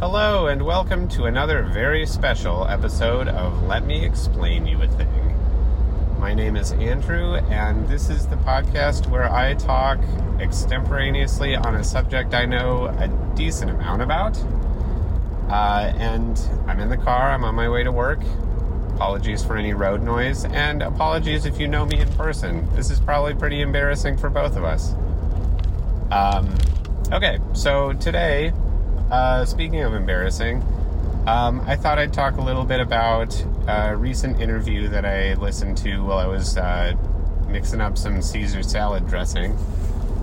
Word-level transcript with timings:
Hello, 0.00 0.46
and 0.46 0.62
welcome 0.64 1.08
to 1.08 1.24
another 1.24 1.64
very 1.64 2.06
special 2.06 2.68
episode 2.68 3.26
of 3.26 3.64
Let 3.64 3.84
Me 3.84 4.04
Explain 4.04 4.64
You 4.64 4.80
a 4.80 4.86
Thing. 4.86 5.34
My 6.20 6.32
name 6.32 6.54
is 6.54 6.70
Andrew, 6.70 7.34
and 7.50 7.88
this 7.88 8.08
is 8.08 8.28
the 8.28 8.36
podcast 8.36 9.08
where 9.08 9.28
I 9.28 9.54
talk 9.54 9.98
extemporaneously 10.38 11.56
on 11.56 11.74
a 11.74 11.82
subject 11.82 12.32
I 12.32 12.44
know 12.44 12.86
a 12.86 13.08
decent 13.34 13.72
amount 13.72 14.02
about. 14.02 14.38
Uh, 15.50 15.92
and 15.96 16.40
I'm 16.68 16.78
in 16.78 16.90
the 16.90 16.96
car, 16.96 17.32
I'm 17.32 17.42
on 17.42 17.56
my 17.56 17.68
way 17.68 17.82
to 17.82 17.90
work. 17.90 18.20
Apologies 18.94 19.44
for 19.44 19.56
any 19.56 19.74
road 19.74 20.00
noise, 20.00 20.44
and 20.44 20.80
apologies 20.80 21.44
if 21.44 21.58
you 21.58 21.66
know 21.66 21.84
me 21.84 21.98
in 21.98 22.08
person. 22.12 22.72
This 22.76 22.92
is 22.92 23.00
probably 23.00 23.34
pretty 23.34 23.62
embarrassing 23.62 24.16
for 24.16 24.30
both 24.30 24.56
of 24.56 24.62
us. 24.62 24.94
Um, 26.12 26.54
okay, 27.12 27.40
so 27.52 27.94
today 27.94 28.52
uh, 29.10 29.44
speaking 29.44 29.82
of 29.82 29.94
embarrassing, 29.94 30.62
um, 31.26 31.60
I 31.66 31.76
thought 31.76 31.98
I'd 31.98 32.12
talk 32.12 32.36
a 32.36 32.40
little 32.40 32.64
bit 32.64 32.80
about 32.80 33.44
a 33.66 33.94
recent 33.96 34.40
interview 34.40 34.88
that 34.88 35.04
I 35.04 35.34
listened 35.34 35.76
to 35.78 36.02
while 36.04 36.18
I 36.18 36.26
was 36.26 36.56
uh, 36.56 36.94
mixing 37.48 37.80
up 37.80 37.98
some 37.98 38.22
Caesar 38.22 38.62
salad 38.62 39.06
dressing. 39.08 39.52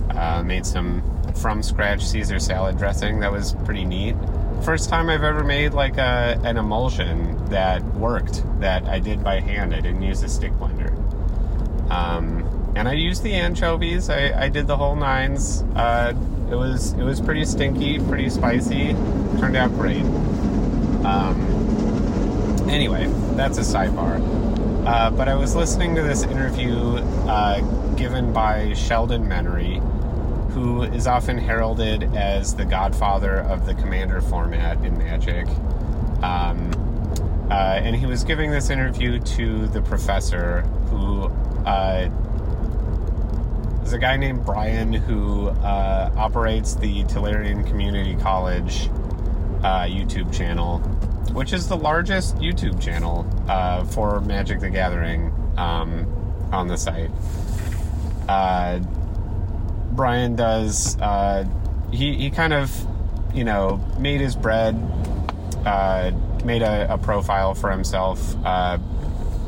Uh, 0.10 0.42
made 0.44 0.66
some 0.66 1.04
from 1.36 1.62
scratch 1.62 2.04
Caesar 2.06 2.40
salad 2.40 2.78
dressing 2.78 3.20
that 3.20 3.32
was 3.32 3.54
pretty 3.66 3.86
neat. 3.86 4.16
First 4.64 4.90
time 4.90 5.10
I've 5.10 5.24
ever 5.24 5.44
made 5.44 5.74
like 5.74 5.98
a, 5.98 6.40
an 6.44 6.58
emulsion 6.58 7.44
that 7.50 7.84
worked 7.96 8.44
that 8.62 8.86
I 8.86 9.00
did 9.00 9.24
by 9.24 9.42
hand. 9.42 9.76
I 9.76 9.82
didn't 9.82 10.02
use 10.02 10.24
a 10.24 10.30
stick 10.30 10.54
blender. 10.54 10.92
Um, 11.92 12.65
and 12.76 12.88
I 12.88 12.94
used 12.94 13.24
the 13.24 13.34
anchovies. 13.34 14.10
I, 14.10 14.44
I 14.44 14.50
did 14.50 14.68
the 14.68 14.78
whole 14.78 14.96
nines. 14.96 15.64
Uh, 15.76 16.14
it 16.52 16.56
was 16.56 16.94
it 16.94 17.04
was 17.04 17.22
pretty 17.22 17.46
stinky, 17.46 18.00
pretty 18.00 18.30
spicy. 18.30 18.94
Turned 19.40 19.56
out 19.56 19.72
great. 19.72 20.04
Um, 21.06 22.68
anyway, 22.70 23.08
that's 23.36 23.58
a 23.58 23.62
sidebar. 23.62 24.20
Uh, 24.86 25.10
but 25.10 25.28
I 25.28 25.36
was 25.36 25.56
listening 25.56 25.96
to 25.96 26.04
this 26.04 26.24
interview 26.24 26.98
uh, 27.28 27.62
given 27.96 28.32
by 28.32 28.74
Sheldon 28.74 29.26
Menery, 29.26 29.82
who 30.52 30.84
is 30.84 31.08
often 31.08 31.38
heralded 31.38 32.04
as 32.16 32.56
the 32.56 32.66
godfather 32.66 33.38
of 33.38 33.66
the 33.66 33.74
commander 33.74 34.22
format 34.22 34.84
in 34.86 34.98
Magic. 34.98 35.48
Um, 36.22 36.72
uh, 37.50 37.80
and 37.82 37.96
he 37.96 38.06
was 38.06 38.24
giving 38.24 38.52
this 38.52 38.70
interview 38.70 39.20
to 39.20 39.68
the 39.68 39.82
professor 39.82 40.62
who 40.90 41.32
uh, 41.66 42.10
there's 43.86 43.94
a 43.94 44.00
guy 44.00 44.18
named 44.18 44.44
Brian 44.44 44.92
who 44.92 45.50
uh, 45.50 46.12
operates 46.18 46.74
the 46.74 47.04
Tolarian 47.04 47.68
Community 47.68 48.16
College 48.16 48.90
uh, 49.62 49.84
YouTube 49.84 50.34
channel, 50.34 50.80
which 51.34 51.54
is 51.54 51.68
the 51.68 51.78
largest 51.78 52.36
YouTube 52.38 52.82
channel 52.82 53.32
uh, 53.48 53.84
for 53.84 54.22
Magic 54.22 54.60
the 54.60 54.72
Gathering 54.72 55.32
um, 55.56 56.08
on 56.52 56.68
the 56.68 56.78
site. 56.78 57.12
Uh, 58.28 58.80
Brian 59.92 60.36
does, 60.36 61.00
uh, 61.00 61.48
he, 61.92 62.16
he 62.16 62.32
kind 62.32 62.54
of, 62.54 62.76
you 63.36 63.44
know, 63.44 63.78
made 64.00 64.20
his 64.20 64.36
bread, 64.36 64.76
uh, 65.64 66.10
made 66.44 66.64
a, 66.64 66.92
a, 66.92 66.98
profile 66.98 67.54
for 67.54 67.70
himself, 67.70 68.34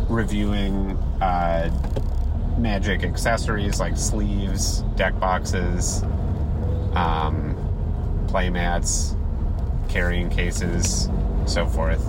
reviewing 0.10 0.96
magic 2.58 3.04
accessories 3.04 3.80
like 3.80 3.98
sleeves, 3.98 4.82
deck 4.96 5.20
boxes, 5.20 6.04
um, 6.94 7.56
play 8.28 8.50
mats, 8.50 9.16
carrying 9.88 10.30
cases, 10.30 11.10
so 11.46 11.66
forth. 11.66 12.06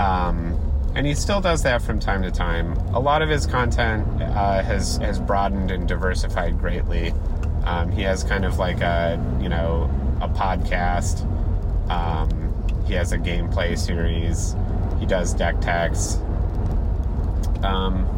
Um, 0.00 0.58
and 0.94 1.06
he 1.06 1.14
still 1.14 1.40
does 1.40 1.62
that 1.62 1.82
from 1.82 2.00
time 2.00 2.22
to 2.22 2.30
time. 2.30 2.72
A 2.94 3.00
lot 3.00 3.22
of 3.22 3.28
his 3.28 3.46
content 3.46 4.06
uh, 4.22 4.62
has 4.62 4.96
has 4.98 5.18
broadened 5.20 5.70
and 5.70 5.86
diversified 5.86 6.58
greatly. 6.58 7.12
Um, 7.64 7.92
he 7.92 8.02
has 8.02 8.24
kind 8.24 8.44
of 8.44 8.58
like 8.58 8.80
a 8.80 9.22
you 9.40 9.48
know 9.48 9.90
a 10.20 10.28
podcast. 10.28 11.24
Um, 11.90 12.54
he 12.86 12.94
has 12.94 13.12
a 13.12 13.18
gameplay 13.18 13.78
series. 13.78 14.56
He 14.98 15.06
does 15.06 15.34
deck 15.34 15.60
techs. 15.60 16.16
Um, 17.62 18.17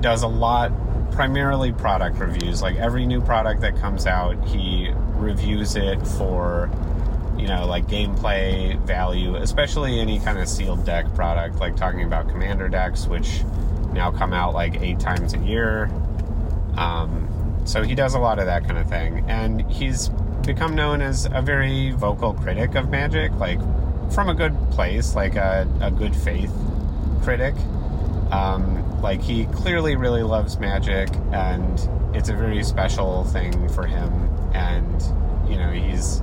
does 0.00 0.22
a 0.22 0.28
lot, 0.28 0.72
primarily 1.12 1.72
product 1.72 2.18
reviews. 2.18 2.62
Like 2.62 2.76
every 2.76 3.06
new 3.06 3.20
product 3.20 3.60
that 3.62 3.76
comes 3.76 4.06
out, 4.06 4.42
he 4.46 4.90
reviews 5.14 5.76
it 5.76 6.04
for, 6.06 6.70
you 7.36 7.46
know, 7.46 7.66
like 7.66 7.86
gameplay 7.86 8.78
value, 8.86 9.36
especially 9.36 10.00
any 10.00 10.18
kind 10.20 10.38
of 10.38 10.48
sealed 10.48 10.84
deck 10.84 11.12
product, 11.14 11.56
like 11.56 11.76
talking 11.76 12.04
about 12.04 12.28
commander 12.28 12.68
decks, 12.68 13.06
which 13.06 13.42
now 13.92 14.10
come 14.10 14.32
out 14.32 14.54
like 14.54 14.80
eight 14.80 15.00
times 15.00 15.34
a 15.34 15.38
year. 15.38 15.90
Um, 16.76 17.62
so 17.64 17.82
he 17.82 17.94
does 17.94 18.14
a 18.14 18.18
lot 18.18 18.38
of 18.38 18.46
that 18.46 18.64
kind 18.64 18.78
of 18.78 18.88
thing. 18.88 19.24
And 19.28 19.68
he's 19.70 20.08
become 20.46 20.74
known 20.74 21.02
as 21.02 21.26
a 21.26 21.42
very 21.42 21.90
vocal 21.92 22.32
critic 22.32 22.74
of 22.74 22.88
magic, 22.88 23.32
like 23.34 23.58
from 24.12 24.28
a 24.28 24.34
good 24.34 24.56
place, 24.70 25.14
like 25.14 25.36
a, 25.36 25.68
a 25.80 25.90
good 25.90 26.14
faith 26.14 26.52
critic. 27.22 27.54
Um, 28.30 28.77
like 29.02 29.22
he 29.22 29.46
clearly 29.46 29.96
really 29.96 30.22
loves 30.22 30.58
magic, 30.58 31.08
and 31.32 31.88
it's 32.14 32.28
a 32.28 32.34
very 32.34 32.62
special 32.64 33.24
thing 33.24 33.68
for 33.70 33.86
him. 33.86 34.10
And 34.54 35.02
you 35.48 35.56
know, 35.56 35.70
he's 35.70 36.20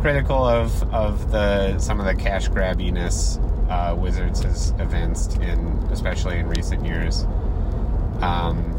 critical 0.00 0.44
of 0.44 0.82
of 0.94 1.30
the 1.30 1.78
some 1.78 2.00
of 2.00 2.06
the 2.06 2.14
cash 2.14 2.48
grabbiness 2.48 3.38
uh, 3.70 3.94
Wizards 3.94 4.42
has 4.42 4.70
evinced 4.78 5.36
in, 5.36 5.58
especially 5.90 6.38
in 6.38 6.48
recent 6.48 6.84
years. 6.84 7.24
Um, 8.20 8.74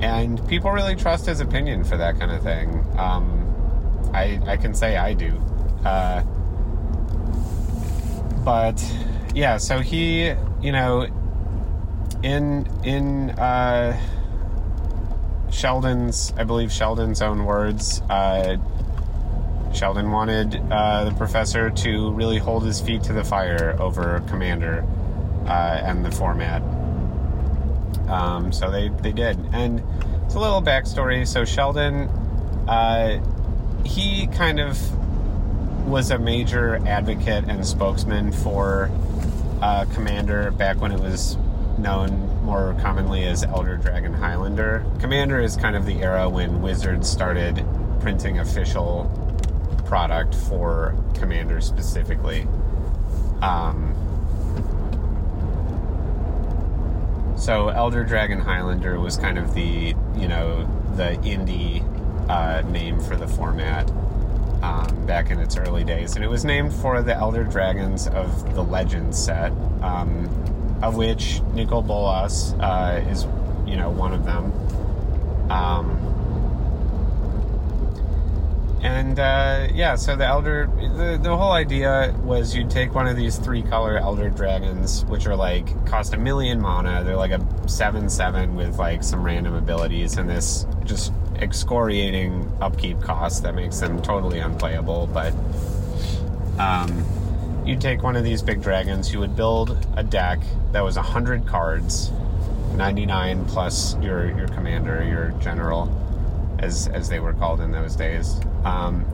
and 0.00 0.46
people 0.48 0.70
really 0.70 0.94
trust 0.94 1.26
his 1.26 1.40
opinion 1.40 1.84
for 1.84 1.96
that 1.96 2.18
kind 2.18 2.30
of 2.30 2.42
thing. 2.42 2.84
Um, 2.98 4.10
I 4.12 4.40
I 4.46 4.56
can 4.56 4.74
say 4.74 4.96
I 4.96 5.14
do. 5.14 5.32
Uh, 5.84 6.22
but 8.44 8.82
yeah, 9.34 9.56
so 9.56 9.80
he, 9.80 10.32
you 10.60 10.72
know, 10.72 11.06
in 12.22 12.68
in 12.84 13.30
uh, 13.30 13.98
Sheldon's, 15.50 16.32
I 16.36 16.44
believe 16.44 16.70
Sheldon's 16.72 17.22
own 17.22 17.44
words, 17.44 18.00
uh, 18.08 18.56
Sheldon 19.72 20.10
wanted 20.10 20.60
uh, 20.70 21.04
the 21.04 21.12
professor 21.12 21.70
to 21.70 22.12
really 22.12 22.38
hold 22.38 22.64
his 22.64 22.80
feet 22.80 23.02
to 23.04 23.12
the 23.12 23.24
fire 23.24 23.76
over 23.80 24.22
Commander 24.28 24.84
uh, 25.46 25.80
and 25.82 26.04
the 26.04 26.10
format. 26.10 26.62
Um, 28.08 28.52
so 28.52 28.70
they, 28.70 28.88
they 28.88 29.12
did. 29.12 29.38
And 29.52 29.82
it's 30.24 30.34
a 30.34 30.40
little 30.40 30.62
backstory. 30.62 31.26
So 31.26 31.44
Sheldon, 31.44 32.08
uh, 32.68 33.22
he 33.84 34.26
kind 34.28 34.60
of 34.60 34.78
was 35.86 36.10
a 36.10 36.18
major 36.18 36.76
advocate 36.86 37.44
and 37.48 37.66
spokesman 37.66 38.32
for 38.32 38.90
uh, 39.60 39.86
Commander 39.94 40.50
back 40.52 40.80
when 40.80 40.92
it 40.92 41.00
was 41.00 41.36
known 41.78 42.44
more 42.44 42.76
commonly 42.80 43.24
as 43.24 43.44
Elder 43.44 43.76
Dragon 43.76 44.12
Highlander. 44.12 44.84
Commander 45.00 45.40
is 45.40 45.56
kind 45.56 45.76
of 45.76 45.86
the 45.86 46.02
era 46.02 46.28
when 46.28 46.62
Wizards 46.62 47.08
started 47.08 47.64
printing 48.00 48.38
official 48.38 49.10
product 49.86 50.34
for 50.34 50.96
Commander 51.14 51.60
specifically. 51.60 52.46
Um, 53.42 53.94
so 57.36 57.68
Elder 57.68 58.04
Dragon 58.04 58.40
Highlander 58.40 58.98
was 59.00 59.16
kind 59.16 59.38
of 59.38 59.54
the 59.54 59.94
you 60.16 60.28
know 60.28 60.68
the 60.96 61.16
indie 61.22 61.82
uh, 62.28 62.62
name 62.62 63.00
for 63.00 63.16
the 63.16 63.28
format 63.28 63.88
um, 64.62 65.06
back 65.06 65.30
in 65.30 65.38
its 65.38 65.56
early 65.56 65.84
days, 65.84 66.16
and 66.16 66.24
it 66.24 66.28
was 66.28 66.44
named 66.44 66.72
for 66.72 67.02
the 67.02 67.14
Elder 67.14 67.44
Dragons 67.44 68.08
of 68.08 68.54
the 68.54 68.62
Legends 68.62 69.16
set. 69.16 69.52
Um, 69.82 70.28
of 70.82 70.96
which 70.96 71.40
Nicol 71.54 71.82
Bolas 71.82 72.52
uh, 72.54 73.04
is, 73.08 73.24
you 73.66 73.76
know, 73.76 73.90
one 73.90 74.12
of 74.12 74.24
them. 74.24 74.52
Um, 75.50 76.08
and 78.80 79.18
uh, 79.18 79.68
yeah, 79.74 79.96
so 79.96 80.14
the 80.14 80.26
elder, 80.26 80.70
the, 80.96 81.18
the 81.20 81.36
whole 81.36 81.50
idea 81.50 82.14
was 82.22 82.54
you'd 82.54 82.70
take 82.70 82.94
one 82.94 83.08
of 83.08 83.16
these 83.16 83.36
three 83.36 83.62
color 83.62 83.98
elder 83.98 84.30
dragons, 84.30 85.04
which 85.06 85.26
are 85.26 85.34
like 85.34 85.84
cost 85.86 86.14
a 86.14 86.16
million 86.16 86.60
mana. 86.60 87.02
They're 87.02 87.16
like 87.16 87.32
a 87.32 87.44
seven 87.68 88.08
seven 88.08 88.54
with 88.54 88.78
like 88.78 89.02
some 89.02 89.24
random 89.24 89.54
abilities, 89.54 90.16
and 90.16 90.30
this 90.30 90.64
just 90.84 91.12
excoriating 91.36 92.50
upkeep 92.60 93.00
cost 93.00 93.42
that 93.42 93.54
makes 93.54 93.80
them 93.80 94.00
totally 94.00 94.38
unplayable. 94.38 95.08
But 95.08 95.32
um, 96.58 97.04
you 97.68 97.76
take 97.76 98.02
one 98.02 98.16
of 98.16 98.24
these 98.24 98.40
big 98.40 98.62
dragons, 98.62 99.12
you 99.12 99.20
would 99.20 99.36
build 99.36 99.86
a 99.94 100.02
deck 100.02 100.38
that 100.72 100.82
was 100.82 100.96
100 100.96 101.46
cards, 101.46 102.10
99 102.74 103.44
plus 103.44 103.94
your, 104.00 104.34
your 104.38 104.48
commander, 104.48 105.04
your 105.04 105.38
general, 105.42 105.86
as, 106.60 106.88
as 106.88 107.10
they 107.10 107.20
were 107.20 107.34
called 107.34 107.60
in 107.60 107.70
those 107.70 107.94
days. 107.94 108.40
Um, 108.64 109.04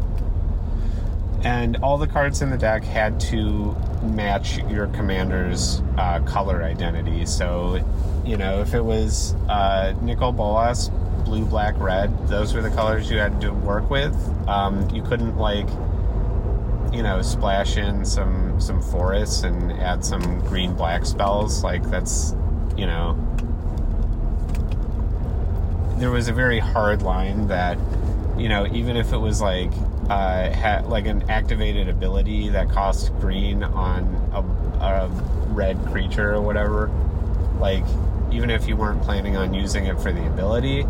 and 1.42 1.78
all 1.78 1.98
the 1.98 2.06
cards 2.06 2.42
in 2.42 2.50
the 2.50 2.56
deck 2.56 2.84
had 2.84 3.18
to 3.20 3.76
match 4.04 4.58
your 4.68 4.86
commander's 4.88 5.82
uh, 5.98 6.20
color 6.20 6.62
identity. 6.62 7.26
So, 7.26 7.84
you 8.24 8.36
know, 8.36 8.60
if 8.60 8.72
it 8.72 8.82
was 8.82 9.34
uh, 9.48 9.94
Nicol 10.00 10.30
Bolas, 10.30 10.90
blue, 11.24 11.44
black, 11.44 11.74
red, 11.78 12.28
those 12.28 12.54
were 12.54 12.62
the 12.62 12.70
colors 12.70 13.10
you 13.10 13.18
had 13.18 13.40
to 13.40 13.52
work 13.52 13.90
with. 13.90 14.14
Um, 14.48 14.88
you 14.90 15.02
couldn't 15.02 15.36
like, 15.36 15.68
you 16.94 17.02
know, 17.02 17.20
splash 17.22 17.76
in 17.76 18.04
some 18.04 18.60
some 18.60 18.80
forests 18.80 19.42
and 19.42 19.72
add 19.72 20.04
some 20.04 20.40
green 20.40 20.74
black 20.74 21.04
spells. 21.04 21.64
Like 21.64 21.82
that's, 21.90 22.34
you 22.76 22.86
know, 22.86 23.18
there 25.98 26.10
was 26.10 26.28
a 26.28 26.32
very 26.32 26.60
hard 26.60 27.02
line 27.02 27.48
that, 27.48 27.78
you 28.38 28.48
know, 28.48 28.66
even 28.68 28.96
if 28.96 29.12
it 29.12 29.18
was 29.18 29.40
like 29.40 29.70
uh, 30.08 30.50
had 30.50 30.86
like 30.86 31.06
an 31.06 31.28
activated 31.28 31.88
ability 31.88 32.50
that 32.50 32.70
costs 32.70 33.08
green 33.20 33.62
on 33.62 34.02
a, 34.32 34.84
a 34.84 35.08
red 35.52 35.84
creature 35.86 36.32
or 36.34 36.40
whatever. 36.40 36.90
Like, 37.58 37.84
even 38.30 38.50
if 38.50 38.68
you 38.68 38.76
weren't 38.76 39.02
planning 39.02 39.36
on 39.36 39.54
using 39.54 39.86
it 39.86 39.98
for 40.00 40.12
the 40.12 40.26
ability, 40.26 40.82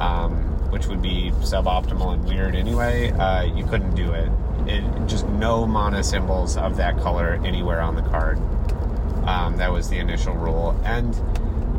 um, 0.00 0.32
which 0.70 0.86
would 0.86 1.00
be 1.00 1.30
suboptimal 1.36 2.14
and 2.14 2.24
weird 2.24 2.54
anyway, 2.54 3.10
uh, 3.12 3.42
you 3.42 3.64
couldn't 3.64 3.94
do 3.94 4.12
it. 4.12 4.28
Just 5.06 5.26
no 5.28 5.66
mana 5.66 6.02
symbols 6.02 6.56
of 6.56 6.76
that 6.76 6.98
color 6.98 7.40
anywhere 7.44 7.80
on 7.80 7.94
the 7.94 8.02
card. 8.02 8.38
Um, 9.26 9.56
that 9.56 9.72
was 9.72 9.88
the 9.88 9.98
initial 9.98 10.34
rule. 10.34 10.78
And 10.84 11.14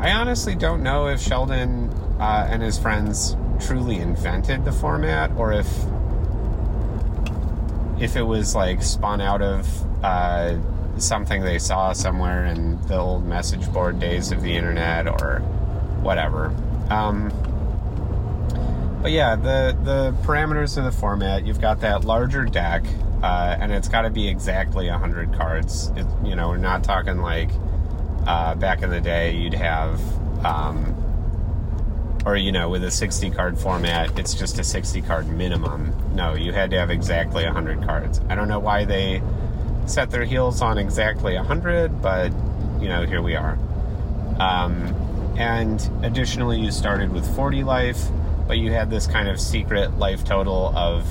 I 0.00 0.12
honestly 0.12 0.54
don't 0.54 0.82
know 0.82 1.08
if 1.08 1.20
Sheldon 1.20 1.90
uh, 2.18 2.48
and 2.50 2.62
his 2.62 2.78
friends 2.78 3.36
truly 3.60 3.96
invented 3.98 4.64
the 4.64 4.72
format 4.72 5.30
or 5.36 5.52
if 5.52 5.66
if 7.98 8.14
it 8.16 8.22
was 8.22 8.54
like 8.54 8.82
spun 8.82 9.22
out 9.22 9.40
of 9.40 10.04
uh, 10.04 10.58
something 10.98 11.42
they 11.42 11.58
saw 11.58 11.92
somewhere 11.92 12.44
in 12.44 12.80
the 12.88 12.96
old 12.96 13.24
message 13.24 13.70
board 13.72 13.98
days 13.98 14.32
of 14.32 14.42
the 14.42 14.54
internet 14.54 15.06
or 15.06 15.38
whatever. 16.02 16.54
Um, 16.90 17.30
but 19.06 19.12
yeah, 19.12 19.36
the 19.36 19.78
the 19.84 20.12
parameters 20.26 20.76
of 20.76 20.82
the 20.82 20.90
format. 20.90 21.46
You've 21.46 21.60
got 21.60 21.78
that 21.82 22.04
larger 22.04 22.44
deck, 22.44 22.84
uh, 23.22 23.56
and 23.60 23.70
it's 23.70 23.86
got 23.86 24.02
to 24.02 24.10
be 24.10 24.26
exactly 24.26 24.88
hundred 24.88 25.32
cards. 25.32 25.92
It, 25.94 26.04
you 26.24 26.34
know, 26.34 26.48
we're 26.48 26.56
not 26.56 26.82
talking 26.82 27.18
like 27.18 27.50
uh, 28.26 28.56
back 28.56 28.82
in 28.82 28.90
the 28.90 29.00
day. 29.00 29.36
You'd 29.36 29.54
have. 29.54 30.00
Um, 30.44 30.92
or 32.26 32.34
you 32.34 32.50
know 32.50 32.68
with 32.68 32.82
a 32.82 32.90
60 32.90 33.30
card 33.30 33.56
format 33.56 34.18
it's 34.18 34.34
just 34.34 34.58
a 34.58 34.64
60 34.64 35.00
card 35.02 35.28
minimum 35.28 35.94
no 36.12 36.34
you 36.34 36.52
had 36.52 36.70
to 36.70 36.76
have 36.76 36.90
exactly 36.90 37.44
100 37.44 37.84
cards 37.84 38.20
i 38.28 38.34
don't 38.34 38.48
know 38.48 38.58
why 38.58 38.84
they 38.84 39.22
set 39.86 40.10
their 40.10 40.24
heels 40.24 40.60
on 40.60 40.76
exactly 40.76 41.36
100 41.36 42.02
but 42.02 42.32
you 42.80 42.88
know 42.88 43.06
here 43.06 43.22
we 43.22 43.36
are 43.36 43.56
um, 44.40 44.92
and 45.38 45.88
additionally 46.02 46.58
you 46.58 46.72
started 46.72 47.12
with 47.12 47.24
40 47.36 47.62
life 47.62 48.08
but 48.46 48.58
you 48.58 48.72
had 48.72 48.90
this 48.90 49.06
kind 49.06 49.28
of 49.28 49.40
secret 49.40 49.98
life 49.98 50.24
total 50.24 50.76
of 50.76 51.06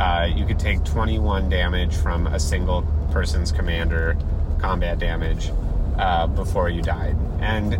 uh, 0.00 0.28
you 0.34 0.44
could 0.44 0.58
take 0.58 0.84
21 0.84 1.48
damage 1.48 1.94
from 1.96 2.26
a 2.26 2.38
single 2.38 2.82
person's 3.12 3.50
commander 3.50 4.16
combat 4.58 4.98
damage 4.98 5.50
uh, 5.98 6.26
before 6.26 6.68
you 6.68 6.82
died. 6.82 7.16
And 7.40 7.74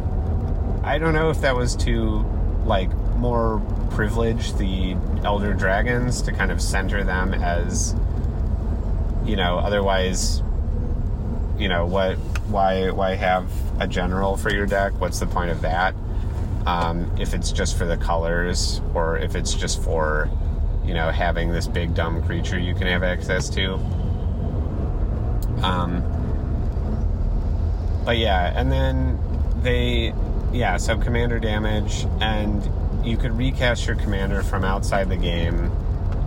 i 0.84 0.98
don't 0.98 1.14
know 1.14 1.30
if 1.30 1.40
that 1.40 1.56
was 1.56 1.74
to 1.74 2.24
like 2.64 2.94
more 3.16 3.60
privilege 3.90 4.52
the 4.54 4.96
elder 5.24 5.52
dragons 5.52 6.22
to 6.22 6.32
kind 6.32 6.52
of 6.52 6.62
center 6.62 7.02
them 7.02 7.34
as 7.34 7.94
you 9.24 9.34
know 9.34 9.58
otherwise 9.58 10.42
you 11.58 11.68
know 11.68 11.86
what 11.86 12.16
why 12.48 12.90
why 12.90 13.14
have 13.14 13.50
a 13.80 13.86
general 13.86 14.36
for 14.36 14.52
your 14.52 14.66
deck? 14.66 14.92
What's 15.00 15.18
the 15.18 15.26
point 15.26 15.50
of 15.50 15.62
that 15.62 15.94
um, 16.66 17.10
if 17.18 17.32
it's 17.34 17.52
just 17.52 17.76
for 17.76 17.86
the 17.86 17.96
colors 17.96 18.80
or 18.94 19.18
if 19.18 19.34
it's 19.34 19.54
just 19.54 19.82
for 19.82 20.28
you 20.84 20.94
know 20.94 21.10
having 21.10 21.50
this 21.52 21.66
big 21.66 21.94
dumb 21.94 22.22
creature 22.24 22.58
you 22.58 22.74
can 22.74 22.86
have 22.86 23.02
access 23.02 23.48
to 23.48 23.74
um, 25.62 26.02
but 28.04 28.18
yeah 28.18 28.52
and 28.58 28.70
then 28.70 29.18
they 29.62 30.12
yeah, 30.56 30.76
so 30.76 30.96
commander 30.96 31.38
damage, 31.38 32.06
and 32.20 32.68
you 33.06 33.16
could 33.16 33.32
recast 33.32 33.86
your 33.86 33.96
commander 33.96 34.42
from 34.42 34.64
outside 34.64 35.08
the 35.08 35.16
game 35.16 35.70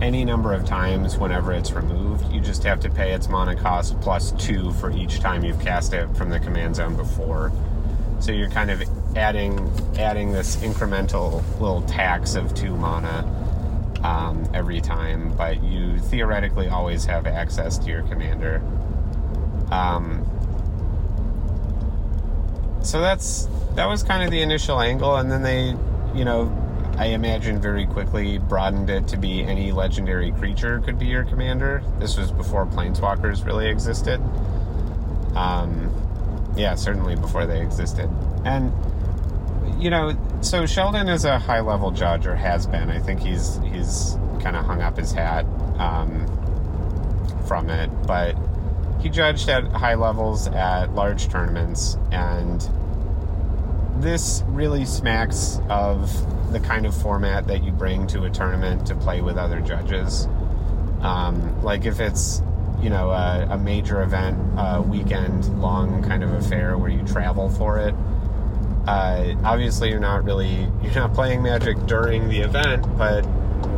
any 0.00 0.24
number 0.24 0.54
of 0.54 0.64
times 0.64 1.18
whenever 1.18 1.52
it's 1.52 1.72
removed. 1.72 2.30
You 2.32 2.40
just 2.40 2.62
have 2.62 2.80
to 2.80 2.90
pay 2.90 3.12
its 3.12 3.28
mana 3.28 3.56
cost 3.56 4.00
plus 4.00 4.32
two 4.32 4.72
for 4.74 4.90
each 4.90 5.20
time 5.20 5.44
you've 5.44 5.60
cast 5.60 5.92
it 5.92 6.08
from 6.16 6.30
the 6.30 6.38
command 6.38 6.76
zone 6.76 6.96
before. 6.96 7.52
So 8.20 8.32
you're 8.32 8.48
kind 8.50 8.70
of 8.70 8.82
adding 9.16 9.70
adding 9.98 10.32
this 10.32 10.56
incremental 10.56 11.42
little 11.60 11.82
tax 11.82 12.34
of 12.34 12.54
two 12.54 12.76
mana 12.76 13.24
um, 14.02 14.48
every 14.54 14.80
time, 14.80 15.34
but 15.36 15.62
you 15.62 15.98
theoretically 15.98 16.68
always 16.68 17.04
have 17.04 17.26
access 17.26 17.78
to 17.78 17.90
your 17.90 18.02
commander. 18.02 18.62
Um, 19.70 20.26
so 22.82 23.00
that's 23.00 23.48
that 23.74 23.86
was 23.86 24.02
kind 24.02 24.22
of 24.22 24.30
the 24.30 24.42
initial 24.42 24.80
angle, 24.80 25.16
and 25.16 25.30
then 25.30 25.42
they, 25.42 25.74
you 26.18 26.24
know, 26.24 26.50
I 26.96 27.06
imagine 27.06 27.60
very 27.60 27.86
quickly 27.86 28.38
broadened 28.38 28.90
it 28.90 29.08
to 29.08 29.16
be 29.16 29.42
any 29.42 29.72
legendary 29.72 30.32
creature 30.32 30.80
could 30.80 30.98
be 30.98 31.06
your 31.06 31.24
commander. 31.24 31.82
This 31.98 32.16
was 32.16 32.30
before 32.30 32.66
planeswalkers 32.66 33.44
really 33.44 33.68
existed. 33.68 34.20
Um, 35.34 35.90
yeah, 36.56 36.74
certainly 36.74 37.16
before 37.16 37.46
they 37.46 37.60
existed. 37.60 38.10
And 38.44 38.72
you 39.78 39.90
know, 39.90 40.16
so 40.40 40.66
Sheldon 40.66 41.08
is 41.08 41.24
a 41.24 41.38
high 41.38 41.60
level 41.60 41.90
judge 41.90 42.26
or 42.26 42.34
has 42.34 42.66
been. 42.66 42.90
I 42.90 42.98
think 42.98 43.20
he's 43.20 43.58
he's 43.64 44.16
kind 44.40 44.56
of 44.56 44.64
hung 44.64 44.82
up 44.82 44.96
his 44.96 45.12
hat 45.12 45.44
um, 45.78 46.26
from 47.46 47.70
it, 47.70 47.90
but 48.06 48.36
he 49.00 49.08
judged 49.08 49.48
at 49.48 49.64
high 49.72 49.94
levels 49.94 50.46
at 50.48 50.94
large 50.94 51.28
tournaments 51.28 51.96
and 52.12 52.68
this 54.02 54.42
really 54.48 54.84
smacks 54.84 55.60
of 55.68 56.52
the 56.52 56.60
kind 56.60 56.86
of 56.86 56.94
format 56.94 57.46
that 57.46 57.62
you 57.62 57.72
bring 57.72 58.06
to 58.08 58.24
a 58.24 58.30
tournament 58.30 58.86
to 58.86 58.94
play 58.94 59.20
with 59.20 59.36
other 59.36 59.60
judges. 59.60 60.26
Um, 61.00 61.62
like 61.62 61.86
if 61.86 62.00
it's 62.00 62.42
you 62.80 62.90
know 62.90 63.10
a, 63.10 63.46
a, 63.50 63.58
major 63.58 64.02
event, 64.02 64.38
a 64.56 64.82
weekend 64.82 65.60
long 65.60 66.02
kind 66.02 66.22
of 66.22 66.32
affair 66.32 66.76
where 66.76 66.90
you 66.90 67.02
travel 67.04 67.48
for 67.50 67.78
it. 67.78 67.94
Uh, 68.86 69.34
obviously, 69.44 69.90
you're 69.90 70.00
not 70.00 70.24
really 70.24 70.68
you're 70.82 70.94
not 70.94 71.14
playing 71.14 71.42
Magic 71.42 71.76
during 71.86 72.28
the 72.28 72.40
event, 72.40 72.86
but 72.96 73.26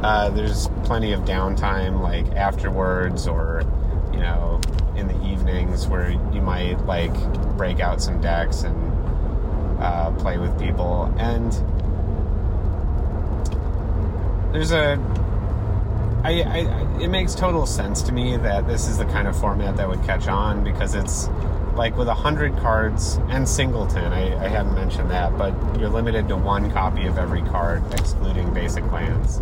uh, 0.03 0.31
there's 0.31 0.69
plenty 0.85 1.13
of 1.13 1.21
downtime 1.21 2.01
like 2.01 2.27
afterwards 2.37 3.27
or 3.27 3.63
you 4.13 4.21
know 4.21 4.61
in 4.97 5.09
the 5.09 5.27
evenings 5.27 5.87
where 5.87 6.11
you 6.11 6.41
might 6.41 6.79
like 6.87 7.13
break 7.57 7.81
out 7.81 8.01
some 8.01 8.21
decks 8.21 8.63
and 8.63 8.93
uh, 9.81 10.11
play 10.13 10.39
with 10.39 10.59
people. 10.59 11.13
And 11.19 11.53
there's 14.53 14.73
a. 14.73 14.99
I, 16.25 16.43
I, 16.43 17.03
it 17.03 17.09
makes 17.09 17.35
total 17.35 17.67
sense 17.67 18.01
to 18.03 18.13
me 18.13 18.37
that 18.37 18.69
this 18.69 18.87
is 18.87 18.99
the 18.99 19.05
kind 19.07 19.27
of 19.27 19.37
format 19.37 19.77
that 19.77 19.89
would 19.89 20.03
catch 20.05 20.29
on 20.29 20.63
because 20.63 20.95
it's 20.95 21.29
like 21.75 21.97
with 21.97 22.09
100 22.09 22.57
cards 22.59 23.19
and 23.29 23.49
singleton 23.49 24.13
I, 24.13 24.45
I 24.45 24.49
haven't 24.49 24.75
mentioned 24.75 25.11
that 25.11 25.37
but 25.39 25.55
you're 25.79 25.89
limited 25.89 26.29
to 26.29 26.37
one 26.37 26.71
copy 26.71 27.07
of 27.07 27.19
every 27.19 27.43
card 27.43 27.83
excluding 27.95 28.53
basic 28.53 28.85
lands. 28.93 29.41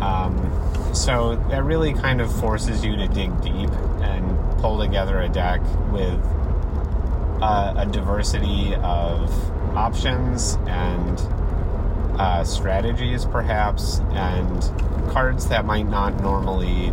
Um, 0.00 0.94
so 0.94 1.36
that 1.48 1.64
really 1.64 1.92
kind 1.94 2.20
of 2.20 2.32
forces 2.40 2.84
you 2.84 2.96
to 2.96 3.08
dig 3.08 3.40
deep 3.42 3.70
and 4.02 4.60
pull 4.60 4.78
together 4.78 5.20
a 5.20 5.28
deck 5.28 5.60
with 5.90 6.20
uh, 7.40 7.74
a 7.76 7.86
diversity 7.86 8.74
of 8.76 9.76
options 9.76 10.54
and 10.66 11.20
uh, 12.18 12.44
strategies, 12.44 13.24
perhaps, 13.24 14.00
and 14.12 14.62
cards 15.10 15.48
that 15.48 15.64
might 15.64 15.88
not 15.88 16.20
normally 16.20 16.92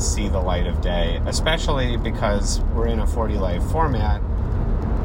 see 0.00 0.28
the 0.28 0.40
light 0.40 0.66
of 0.66 0.80
day, 0.80 1.20
especially 1.26 1.96
because 1.96 2.60
we're 2.74 2.86
in 2.88 3.00
a 3.00 3.06
40 3.06 3.34
life 3.34 3.62
format. 3.70 4.22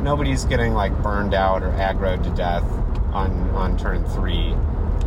Nobody's 0.02 0.46
getting 0.46 0.74
like 0.74 0.92
burned 1.02 1.34
out 1.34 1.64
or 1.64 1.72
aggroed 1.72 2.24
to 2.24 2.30
death 2.32 2.64
on, 3.14 3.32
on 3.52 3.78
turn 3.78 4.04
three. 4.06 4.56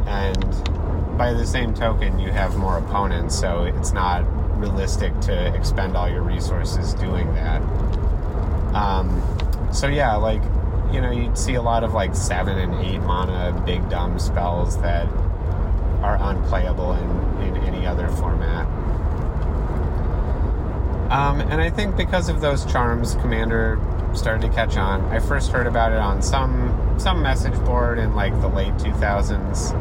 And 0.06 1.18
by 1.18 1.32
the 1.32 1.46
same 1.46 1.74
token, 1.74 2.18
you 2.18 2.30
have 2.30 2.56
more 2.56 2.78
opponents, 2.78 3.38
so 3.38 3.64
it's 3.64 3.92
not 3.92 4.24
realistic 4.58 5.18
to 5.20 5.54
expend 5.54 5.96
all 5.96 6.08
your 6.08 6.22
resources 6.22 6.94
doing 6.94 7.32
that. 7.34 7.62
Um, 8.74 9.22
so 9.72 9.86
yeah, 9.86 10.16
like 10.16 10.42
you 10.92 11.00
know, 11.00 11.10
you'd 11.10 11.36
see 11.36 11.54
a 11.54 11.62
lot 11.62 11.84
of 11.84 11.94
like 11.94 12.14
seven 12.14 12.58
and 12.58 12.74
eight 12.84 13.00
mana 13.00 13.60
big 13.66 13.88
dumb 13.90 14.18
spells 14.18 14.80
that 14.80 15.06
are 16.02 16.16
unplayable 16.20 16.92
in, 16.92 17.48
in 17.48 17.56
any 17.64 17.86
other 17.86 18.08
format. 18.08 18.66
Um, 21.10 21.40
and 21.40 21.60
I 21.60 21.70
think 21.70 21.96
because 21.96 22.28
of 22.28 22.40
those 22.40 22.64
charms, 22.64 23.14
Commander 23.16 23.80
started 24.14 24.42
to 24.48 24.52
catch 24.52 24.76
on. 24.76 25.04
I 25.06 25.20
first 25.20 25.50
heard 25.52 25.66
about 25.66 25.92
it 25.92 25.98
on 25.98 26.22
some 26.22 26.94
some 26.98 27.22
message 27.22 27.54
board 27.64 27.98
in 27.98 28.14
like 28.14 28.32
the 28.40 28.48
late 28.48 28.74
2000s. 28.74 29.72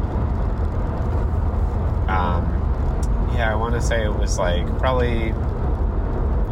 Um, 2.08 2.44
yeah, 3.34 3.50
I 3.50 3.54
want 3.56 3.74
to 3.74 3.80
say 3.80 4.04
it 4.04 4.14
was 4.14 4.38
like 4.38 4.66
probably 4.78 5.32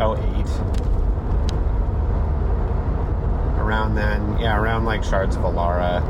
08. 0.00 0.46
Around 3.60 3.94
then, 3.94 4.38
yeah, 4.38 4.58
around 4.58 4.84
like 4.84 5.04
Shards 5.04 5.36
of 5.36 5.42
Alara. 5.42 6.02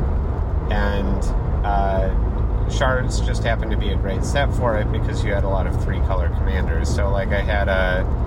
And 0.73 1.23
uh, 1.65 2.71
Shards 2.71 3.21
just 3.21 3.45
happened 3.45 3.71
to 3.71 3.77
be 3.77 3.91
a 3.91 3.97
great 3.97 4.25
set 4.25 4.53
for 4.55 4.77
it 4.77 4.91
because 4.91 5.23
you 5.23 5.33
had 5.35 5.45
a 5.45 5.49
lot 5.49 5.67
of 5.67 5.83
three 5.85 6.01
color 6.01 6.31
commanders. 6.31 6.93
So, 6.93 7.11
like, 7.11 7.29
I 7.29 7.43
had 7.43 7.69
a. 7.69 8.24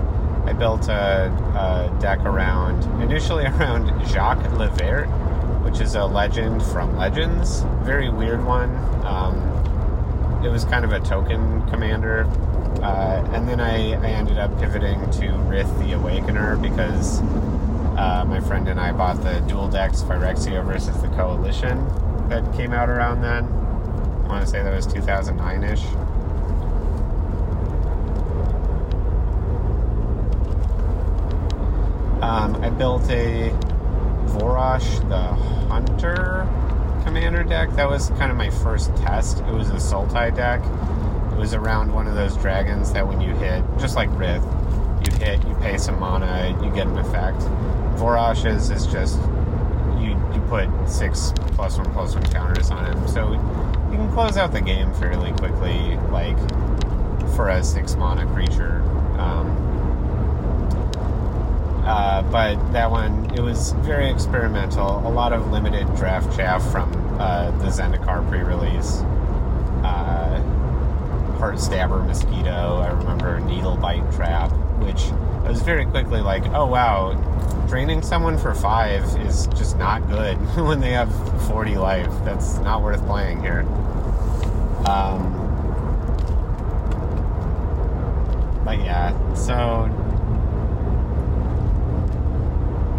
I 0.48 0.54
built 0.54 0.88
a, 0.88 1.26
a 1.26 2.00
deck 2.00 2.20
around, 2.20 2.82
initially 3.02 3.44
around 3.58 3.92
Jacques 4.08 4.50
Le 4.52 4.70
Vert, 4.70 5.04
which 5.62 5.78
is 5.78 5.94
a 5.94 6.06
legend 6.06 6.62
from 6.62 6.96
Legends. 6.96 7.66
Very 7.82 8.08
weird 8.08 8.42
one. 8.42 8.74
Um, 9.04 9.36
it 10.42 10.48
was 10.48 10.64
kind 10.64 10.86
of 10.86 10.92
a 10.92 11.00
token 11.00 11.66
commander. 11.66 12.24
Uh, 12.82 13.28
and 13.34 13.46
then 13.46 13.60
I, 13.60 13.92
I 13.92 14.06
ended 14.08 14.38
up 14.38 14.58
pivoting 14.58 14.98
to 15.10 15.26
Rith 15.50 15.78
the 15.80 15.92
Awakener 15.92 16.56
because 16.56 17.20
uh, 17.98 18.24
my 18.26 18.40
friend 18.40 18.68
and 18.68 18.80
I 18.80 18.92
bought 18.92 19.22
the 19.22 19.40
dual 19.40 19.68
decks 19.68 20.00
Phyrexia 20.00 20.64
versus 20.64 20.98
the 21.02 21.08
Coalition 21.08 21.86
that 22.30 22.54
came 22.54 22.72
out 22.72 22.88
around 22.88 23.20
then. 23.20 23.44
I 23.44 24.28
want 24.28 24.44
to 24.46 24.50
say 24.50 24.62
that 24.62 24.74
was 24.74 24.86
2009 24.86 25.62
ish. 25.64 25.82
Um, 32.28 32.62
I 32.62 32.68
built 32.68 33.08
a 33.08 33.48
Vorosh 34.36 35.08
the 35.08 35.22
Hunter 35.72 36.46
commander 37.02 37.42
deck. 37.42 37.70
That 37.70 37.88
was 37.88 38.10
kind 38.10 38.30
of 38.30 38.36
my 38.36 38.50
first 38.50 38.94
test. 38.96 39.38
It 39.38 39.54
was 39.54 39.70
a 39.70 39.76
Sultai 39.76 40.36
deck. 40.36 40.60
It 41.32 41.38
was 41.38 41.54
around 41.54 41.90
one 41.90 42.06
of 42.06 42.14
those 42.14 42.36
dragons 42.36 42.92
that 42.92 43.08
when 43.08 43.22
you 43.22 43.34
hit, 43.36 43.64
just 43.78 43.96
like 43.96 44.10
Rith, 44.10 44.44
you 45.06 45.24
hit, 45.24 45.42
you 45.48 45.54
pay 45.54 45.78
some 45.78 45.98
mana, 45.98 46.54
you 46.62 46.70
get 46.72 46.86
an 46.86 46.98
effect. 46.98 47.38
Vorosh 47.96 48.44
is, 48.44 48.68
is 48.68 48.86
just 48.86 49.18
you 49.98 50.10
you 50.34 50.44
put 50.48 50.68
six 50.86 51.32
plus 51.52 51.78
one 51.78 51.90
plus 51.94 52.14
one 52.14 52.24
counters 52.24 52.70
on 52.70 52.84
him, 52.84 53.08
so 53.08 53.32
you 53.32 53.96
can 53.96 54.12
close 54.12 54.36
out 54.36 54.52
the 54.52 54.60
game 54.60 54.92
fairly 54.96 55.32
quickly, 55.32 55.96
like 56.10 56.36
for 57.34 57.48
a 57.48 57.64
six 57.64 57.96
mana 57.96 58.26
creature. 58.34 58.82
Uh, 61.88 62.20
but 62.30 62.56
that 62.72 62.90
one, 62.90 63.30
it 63.34 63.40
was 63.40 63.72
very 63.78 64.10
experimental. 64.10 64.98
A 65.06 65.08
lot 65.08 65.32
of 65.32 65.50
limited 65.50 65.86
draft 65.96 66.36
chaff 66.36 66.62
from 66.70 66.92
uh, 67.18 67.50
the 67.62 67.68
Zendikar 67.68 68.28
pre-release. 68.28 68.98
Uh, 69.82 70.38
Heartstabber 71.38 72.06
Mosquito. 72.06 72.76
I 72.76 72.88
remember 72.88 73.40
Needlebite 73.40 74.12
Trap, 74.12 74.52
which 74.80 75.06
I 75.46 75.48
was 75.48 75.62
very 75.62 75.86
quickly 75.86 76.20
like, 76.20 76.44
oh 76.48 76.66
wow, 76.66 77.14
draining 77.68 78.02
someone 78.02 78.36
for 78.36 78.54
five 78.54 79.04
is 79.20 79.46
just 79.46 79.78
not 79.78 80.06
good 80.08 80.36
when 80.56 80.80
they 80.80 80.90
have 80.90 81.10
40 81.46 81.76
life. 81.76 82.12
That's 82.22 82.58
not 82.58 82.82
worth 82.82 83.02
playing 83.06 83.40
here. 83.40 83.60
Um, 84.86 85.32
but 88.62 88.78
yeah, 88.78 89.32
so 89.32 89.88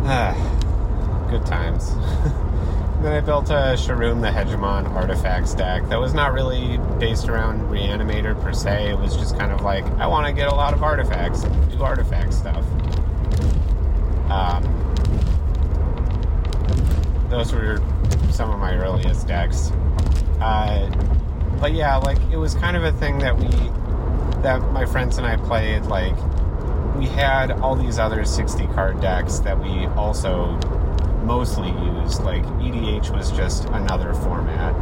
good 1.29 1.45
times. 1.45 1.93
then 3.03 3.13
I 3.13 3.19
built 3.19 3.51
a 3.51 3.77
Sharuum 3.77 4.21
the 4.21 4.29
Hegemon 4.29 4.89
artifact 4.95 5.47
stack 5.47 5.87
that 5.89 5.99
was 5.99 6.15
not 6.15 6.33
really 6.33 6.79
based 6.97 7.29
around 7.29 7.61
Reanimator 7.69 8.41
per 8.41 8.51
se. 8.51 8.89
It 8.89 8.97
was 8.97 9.15
just 9.15 9.37
kind 9.37 9.51
of 9.51 9.61
like, 9.61 9.85
I 9.99 10.07
want 10.07 10.25
to 10.25 10.33
get 10.33 10.51
a 10.51 10.55
lot 10.55 10.73
of 10.73 10.81
artifacts 10.81 11.43
and 11.43 11.71
do 11.71 11.83
artifact 11.83 12.33
stuff. 12.33 12.65
Um, 14.31 14.63
those 17.29 17.53
were 17.53 17.77
some 18.31 18.49
of 18.49 18.59
my 18.59 18.73
earliest 18.73 19.27
decks. 19.27 19.69
Uh, 20.41 20.89
but 21.59 21.73
yeah, 21.73 21.97
like 21.97 22.17
it 22.31 22.37
was 22.37 22.55
kind 22.55 22.75
of 22.75 22.83
a 22.83 22.93
thing 22.93 23.19
that 23.19 23.37
we, 23.37 23.45
that 24.41 24.59
my 24.71 24.87
friends 24.87 25.19
and 25.19 25.27
I 25.27 25.35
played 25.35 25.83
like 25.83 26.15
we 26.97 27.05
had 27.05 27.51
all 27.51 27.75
these 27.75 27.99
other 27.99 28.25
60 28.25 28.67
card 28.67 29.01
decks 29.01 29.39
that 29.39 29.59
we 29.59 29.85
also 29.95 30.57
mostly 31.23 31.69
used. 31.69 32.23
Like 32.23 32.43
EDH 32.59 33.15
was 33.15 33.31
just 33.31 33.65
another 33.69 34.13
format, 34.13 34.73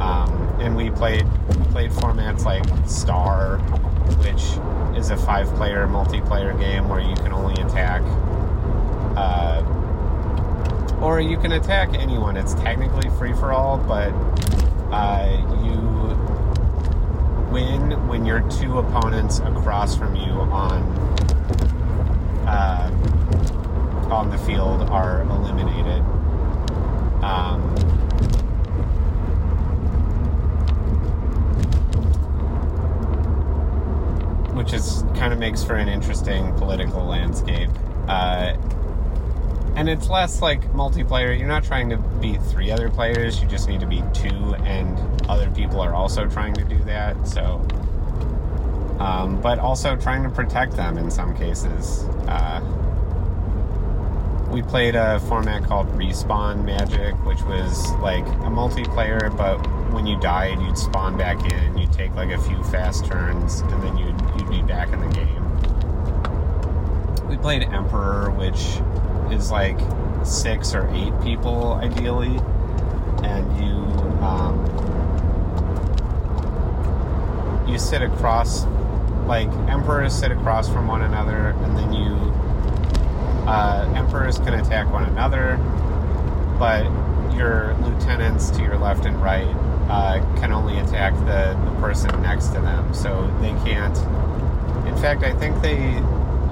um, 0.00 0.32
and 0.60 0.76
we 0.76 0.90
played 0.90 1.26
played 1.70 1.90
formats 1.90 2.44
like 2.44 2.64
Star, 2.88 3.58
which 4.24 4.58
is 4.98 5.10
a 5.10 5.16
five-player 5.16 5.86
multiplayer 5.86 6.58
game 6.58 6.88
where 6.88 7.00
you 7.00 7.14
can 7.16 7.32
only 7.32 7.60
attack, 7.62 8.02
uh, 9.16 9.62
or 11.02 11.20
you 11.20 11.36
can 11.36 11.52
attack 11.52 11.94
anyone. 11.94 12.36
It's 12.36 12.54
technically 12.54 13.10
free 13.10 13.32
for 13.32 13.52
all, 13.52 13.78
but 13.78 14.10
uh, 14.92 15.28
you 15.64 15.94
win 17.50 18.08
when 18.08 18.24
your 18.24 18.40
two 18.50 18.78
opponents 18.78 19.38
across 19.40 19.96
from 19.96 20.16
you 20.16 20.32
on 20.32 20.82
uh, 22.54 22.90
on 24.10 24.30
the 24.30 24.38
field 24.38 24.82
are 24.90 25.22
eliminated. 25.22 26.00
Um, 27.22 27.60
which 34.54 34.72
is 34.72 35.04
kind 35.16 35.32
of 35.32 35.38
makes 35.38 35.64
for 35.64 35.74
an 35.74 35.88
interesting 35.88 36.54
political 36.54 37.04
landscape. 37.04 37.70
Uh, 38.06 38.56
and 39.76 39.88
it's 39.88 40.08
less 40.08 40.40
like 40.40 40.62
multiplayer. 40.72 41.36
You're 41.36 41.48
not 41.48 41.64
trying 41.64 41.90
to 41.90 41.96
beat 41.96 42.40
three 42.42 42.70
other 42.70 42.88
players. 42.88 43.42
You 43.42 43.48
just 43.48 43.68
need 43.68 43.80
to 43.80 43.86
beat 43.86 44.04
two, 44.14 44.54
and 44.62 44.96
other 45.28 45.50
people 45.50 45.80
are 45.80 45.92
also 45.92 46.28
trying 46.28 46.54
to 46.54 46.64
do 46.64 46.78
that. 46.84 47.26
So 47.26 47.66
um, 49.04 49.38
but 49.42 49.58
also 49.58 49.94
trying 49.96 50.22
to 50.22 50.30
protect 50.30 50.74
them 50.76 50.96
in 50.96 51.10
some 51.10 51.36
cases. 51.36 52.04
Uh, 52.26 52.62
we 54.50 54.62
played 54.62 54.94
a 54.94 55.20
format 55.20 55.62
called 55.64 55.88
Respawn 55.88 56.64
Magic, 56.64 57.14
which 57.26 57.42
was 57.42 57.92
like 57.96 58.24
a 58.24 58.48
multiplayer, 58.48 59.36
but 59.36 59.58
when 59.92 60.06
you 60.06 60.18
died, 60.20 60.58
you'd 60.62 60.78
spawn 60.78 61.18
back 61.18 61.52
in, 61.52 61.76
you'd 61.76 61.92
take 61.92 62.14
like 62.14 62.30
a 62.30 62.38
few 62.40 62.62
fast 62.64 63.04
turns, 63.04 63.60
and 63.60 63.82
then 63.82 63.98
you'd, 63.98 64.18
you'd 64.38 64.48
be 64.48 64.62
back 64.62 64.90
in 64.90 65.00
the 65.00 65.08
game. 65.14 65.42
We 67.28 67.36
played 67.36 67.64
Emperor, 67.64 68.30
which 68.30 68.80
is 69.30 69.50
like 69.50 69.78
six 70.24 70.74
or 70.74 70.88
eight 70.94 71.12
people 71.20 71.74
ideally, 71.74 72.38
and 73.22 73.44
you 73.62 73.74
um, 74.24 74.64
you 77.68 77.78
sit 77.78 78.00
across 78.00 78.64
like 79.26 79.48
emperors 79.68 80.14
sit 80.14 80.30
across 80.30 80.68
from 80.68 80.86
one 80.86 81.02
another, 81.02 81.50
and 81.62 81.76
then 81.76 81.92
you 81.92 82.14
uh, 83.46 83.92
emperors 83.96 84.38
can 84.38 84.54
attack 84.54 84.90
one 84.92 85.04
another, 85.04 85.56
but 86.58 86.84
your 87.34 87.74
lieutenants 87.82 88.50
to 88.50 88.62
your 88.62 88.78
left 88.78 89.04
and 89.06 89.20
right 89.22 89.48
uh, 89.88 90.20
can 90.40 90.52
only 90.52 90.78
attack 90.78 91.14
the, 91.20 91.58
the 91.64 91.80
person 91.80 92.10
next 92.22 92.48
to 92.48 92.60
them, 92.60 92.94
so 92.94 93.26
they 93.40 93.52
can't. 93.68 93.96
In 94.86 94.96
fact, 94.96 95.22
I 95.22 95.32
think 95.32 95.60
they 95.60 95.98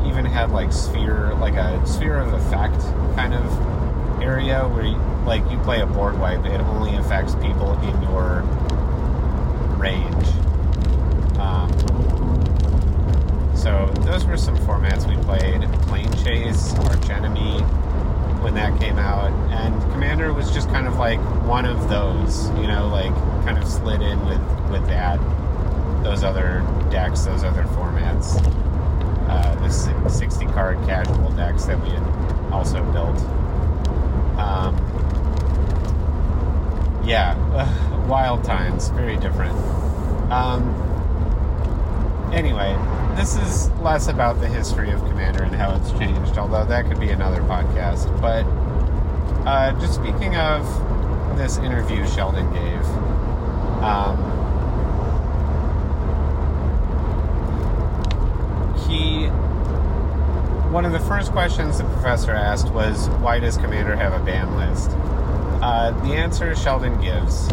even 0.07 0.25
had 0.25 0.51
like 0.51 0.73
sphere, 0.73 1.35
like 1.35 1.55
a 1.55 1.87
sphere 1.87 2.19
of 2.19 2.33
effect 2.35 2.81
kind 3.15 3.33
of 3.35 4.23
area 4.23 4.69
where, 4.69 4.85
you, 4.85 4.97
like, 5.27 5.49
you 5.51 5.59
play 5.59 5.81
a 5.81 5.87
board 5.87 6.19
wipe, 6.19 6.45
it 6.45 6.61
only 6.61 6.97
affects 6.97 7.35
people 7.37 7.73
in 7.81 8.03
your 8.03 8.43
range. 9.79 10.27
Um, 11.39 11.71
so 13.63 13.87
those 14.01 14.25
were 14.25 14.37
some 14.37 14.57
formats 14.59 15.09
we 15.09 15.17
played. 15.23 15.63
Planechase, 15.87 16.77
Arch 16.89 17.11
Enemy, 17.11 17.61
when 18.43 18.55
that 18.55 18.79
came 18.81 18.99
out, 18.99 19.31
and 19.53 19.81
Commander 19.93 20.33
was 20.33 20.51
just 20.51 20.69
kind 20.71 20.89
of 20.89 20.97
like 20.97 21.21
one 21.47 21.65
of 21.65 21.89
those, 21.89 22.49
you 22.59 22.67
know, 22.67 22.89
like 22.89 23.15
kind 23.45 23.57
of 23.57 23.69
slid 23.69 24.03
in 24.03 24.19
with 24.27 24.41
with 24.69 24.85
that, 24.89 25.21
those 26.03 26.25
other 26.25 26.67
decks, 26.91 27.23
those 27.23 27.45
other 27.45 27.63
formats, 27.63 28.37
uh, 29.29 29.55
the 30.03 30.09
60 30.11 30.47
card 30.47 30.77
casual 30.79 31.31
decks 31.31 31.65
that 31.67 31.81
we 31.81 31.91
had 31.91 32.03
also 32.53 32.83
built. 32.91 33.17
Um, 34.41 34.75
yeah, 37.05 37.37
wild 38.09 38.43
times, 38.43 38.89
very 38.89 39.17
different. 39.19 39.57
Um, 40.33 40.75
anyway, 42.33 42.77
this 43.17 43.37
is 43.37 43.71
less 43.81 44.09
about 44.09 44.41
the 44.41 44.49
history 44.49 44.91
of 44.91 45.01
Commander 45.01 45.43
and 45.43 45.55
how 45.55 45.75
it's 45.77 45.91
changed, 45.93 46.39
although 46.39 46.65
that 46.65 46.87
could 46.87 46.99
be 46.99 47.11
another 47.11 47.41
podcast. 47.43 48.09
But 48.21 48.45
uh, 49.47 49.79
just 49.81 49.95
speaking 49.95 50.37
of 50.37 50.67
this 51.37 51.59
interview 51.59 52.07
Sheldon 52.07 52.51
gave, 52.53 52.85
um, 53.83 54.17
he 58.89 59.27
one 60.73 60.87
of 60.87 60.93
the 60.93 61.01
first 61.01 61.33
questions 61.33 61.79
the 61.79 61.85
professor 61.85 62.31
asked 62.31 62.71
was, 62.71 63.09
"Why 63.21 63.39
does 63.39 63.57
Commander 63.59 63.95
have 63.95 64.15
a 64.15 64.25
ban 64.25 64.57
list?" 64.57 64.91
Uh, 65.63 65.91
the 66.03 66.15
answer 66.15 66.57
Sheldon 66.57 67.01
gives 67.01 67.49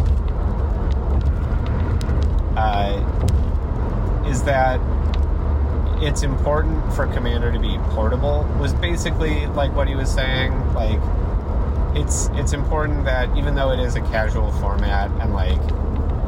uh, 2.56 4.26
is 4.26 4.44
that 4.44 4.80
it's 6.02 6.24
important 6.24 6.94
for 6.94 7.08
Commander 7.08 7.52
to 7.52 7.60
be 7.60 7.78
portable. 7.90 8.48
Was 8.60 8.74
basically 8.74 9.46
like 9.48 9.76
what 9.76 9.88
he 9.88 9.96
was 9.96 10.12
saying. 10.12 10.74
Like 10.74 11.00
it's 11.96 12.30
it's 12.34 12.54
important 12.54 13.06
that 13.06 13.36
even 13.38 13.56
though 13.56 13.72
it 13.72 13.80
is 13.80 13.96
a 13.96 14.02
casual 14.02 14.52
format 14.54 15.10
and 15.22 15.34
like 15.34 15.60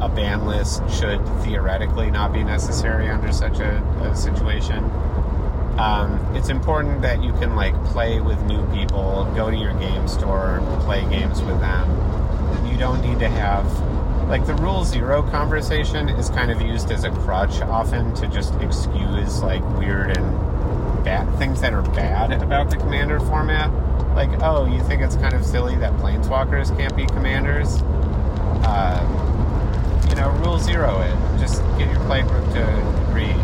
a 0.02 0.10
ban 0.10 0.46
list 0.46 0.82
should 0.90 1.24
theoretically 1.44 2.10
not 2.10 2.34
be 2.34 2.44
necessary 2.44 3.08
under 3.10 3.32
such 3.32 3.60
a, 3.60 3.78
a 4.04 4.16
situation. 4.16 4.84
Um, 5.78 6.20
it's 6.36 6.50
important 6.50 7.02
that 7.04 7.24
you 7.24 7.32
can 7.34 7.56
like 7.56 7.76
play 7.86 8.20
with 8.20 8.42
new 8.44 8.66
people, 8.74 9.32
go 9.36 9.50
to 9.50 9.56
your 9.56 9.74
game 9.76 10.08
store, 10.08 10.62
play 10.82 11.02
games 11.10 11.42
with 11.44 11.60
them. 11.60 11.88
You 12.68 12.78
don't 12.78 13.02
need 13.02 13.20
to 13.20 13.30
have 13.30 13.66
like 14.32 14.48
the 14.48 14.56
rule 14.56 14.86
zero 14.86 15.22
conversation 15.24 16.08
is 16.08 16.30
kind 16.30 16.50
of 16.50 16.62
used 16.62 16.90
as 16.90 17.04
a 17.04 17.12
crutch 17.12 17.60
often 17.64 18.16
to 18.16 18.26
just 18.28 18.54
excuse 18.62 19.44
like 19.44 19.62
weird 19.78 20.18
and 20.18 21.04
bad 21.04 21.28
things 21.38 21.60
that 21.60 21.74
are 21.74 21.82
bad 21.82 22.32
about 22.42 22.70
the 22.70 22.78
commander 22.78 23.20
format. 23.20 23.70
Like, 24.16 24.30
oh, 24.42 24.66
you 24.68 24.82
think 24.84 25.02
it's 25.02 25.18
kind 25.18 25.34
of 25.34 25.46
silly 25.46 25.76
that 25.80 25.92
planeswalkers 25.96 26.76
can't 26.78 26.96
be 26.96 27.06
commanders? 27.08 27.82
Uh, 28.64 29.02
you 30.08 30.16
know, 30.16 30.30
rule 30.46 30.58
zero 30.58 31.02
it. 31.02 31.38
Just 31.38 31.62
get 31.78 31.92
your 31.92 32.00
playgroup 32.06 32.54
to 32.54 33.10
agree. 33.10 33.36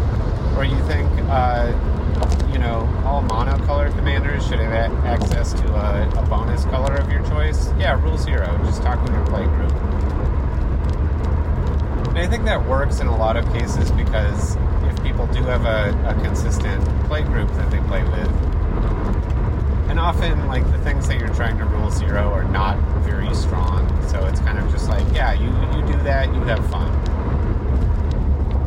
Or 0.55 0.63
you 0.63 0.81
think, 0.87 1.11
uh, 1.29 1.67
you 2.53 2.59
know, 2.59 2.87
all 3.03 3.23
monocolor 3.23 3.93
commanders 3.97 4.47
should 4.47 4.59
have 4.59 4.93
access 5.05 5.51
to 5.51 5.67
a, 5.67 6.09
a 6.17 6.25
bonus 6.27 6.63
color 6.65 6.95
of 6.95 7.11
your 7.11 7.27
choice? 7.27 7.73
Yeah, 7.77 8.01
rule 8.01 8.17
zero. 8.17 8.57
Just 8.63 8.81
talk 8.83 9.03
with 9.03 9.11
your 9.11 9.25
playgroup. 9.25 9.96
And 12.17 12.25
I 12.25 12.29
think 12.31 12.45
that 12.45 12.67
works 12.67 12.99
in 12.99 13.05
a 13.05 13.15
lot 13.15 13.37
of 13.37 13.45
cases 13.53 13.91
because 13.91 14.55
if 14.89 15.03
people 15.03 15.27
do 15.27 15.43
have 15.43 15.65
a, 15.65 15.95
a 16.09 16.19
consistent 16.23 16.83
play 17.05 17.21
group 17.21 17.47
that 17.49 17.69
they 17.69 17.77
play 17.81 18.01
with, 18.05 18.27
and 19.87 19.99
often 19.99 20.47
like 20.47 20.65
the 20.71 20.79
things 20.79 21.07
that 21.09 21.19
you're 21.19 21.31
trying 21.35 21.59
to 21.59 21.65
rule 21.65 21.91
zero 21.91 22.31
are 22.31 22.43
not 22.45 22.75
very 23.03 23.31
strong, 23.35 23.87
so 24.07 24.25
it's 24.25 24.39
kind 24.39 24.57
of 24.57 24.67
just 24.71 24.89
like, 24.89 25.05
yeah, 25.13 25.33
you, 25.33 25.45
you 25.45 25.85
do 25.85 26.01
that, 26.01 26.33
you 26.33 26.41
have 26.41 26.67
fun. 26.71 26.91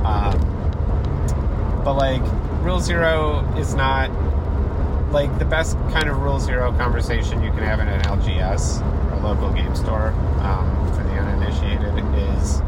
Um, 0.04 1.82
but 1.84 1.94
like 1.94 2.22
rule 2.62 2.78
zero 2.78 3.40
is 3.58 3.74
not 3.74 4.12
like 5.10 5.36
the 5.40 5.44
best 5.44 5.76
kind 5.90 6.08
of 6.08 6.18
rule 6.18 6.38
zero 6.38 6.70
conversation 6.74 7.42
you 7.42 7.50
can 7.50 7.64
have 7.64 7.80
in 7.80 7.88
an 7.88 8.00
LGS 8.02 8.80
or 9.10 9.20
local 9.26 9.52
game 9.52 9.74
store 9.74 10.10
um, 10.38 10.94
for 10.94 11.02
the 11.02 11.14
uninitiated 11.14 11.98
is 12.14 12.62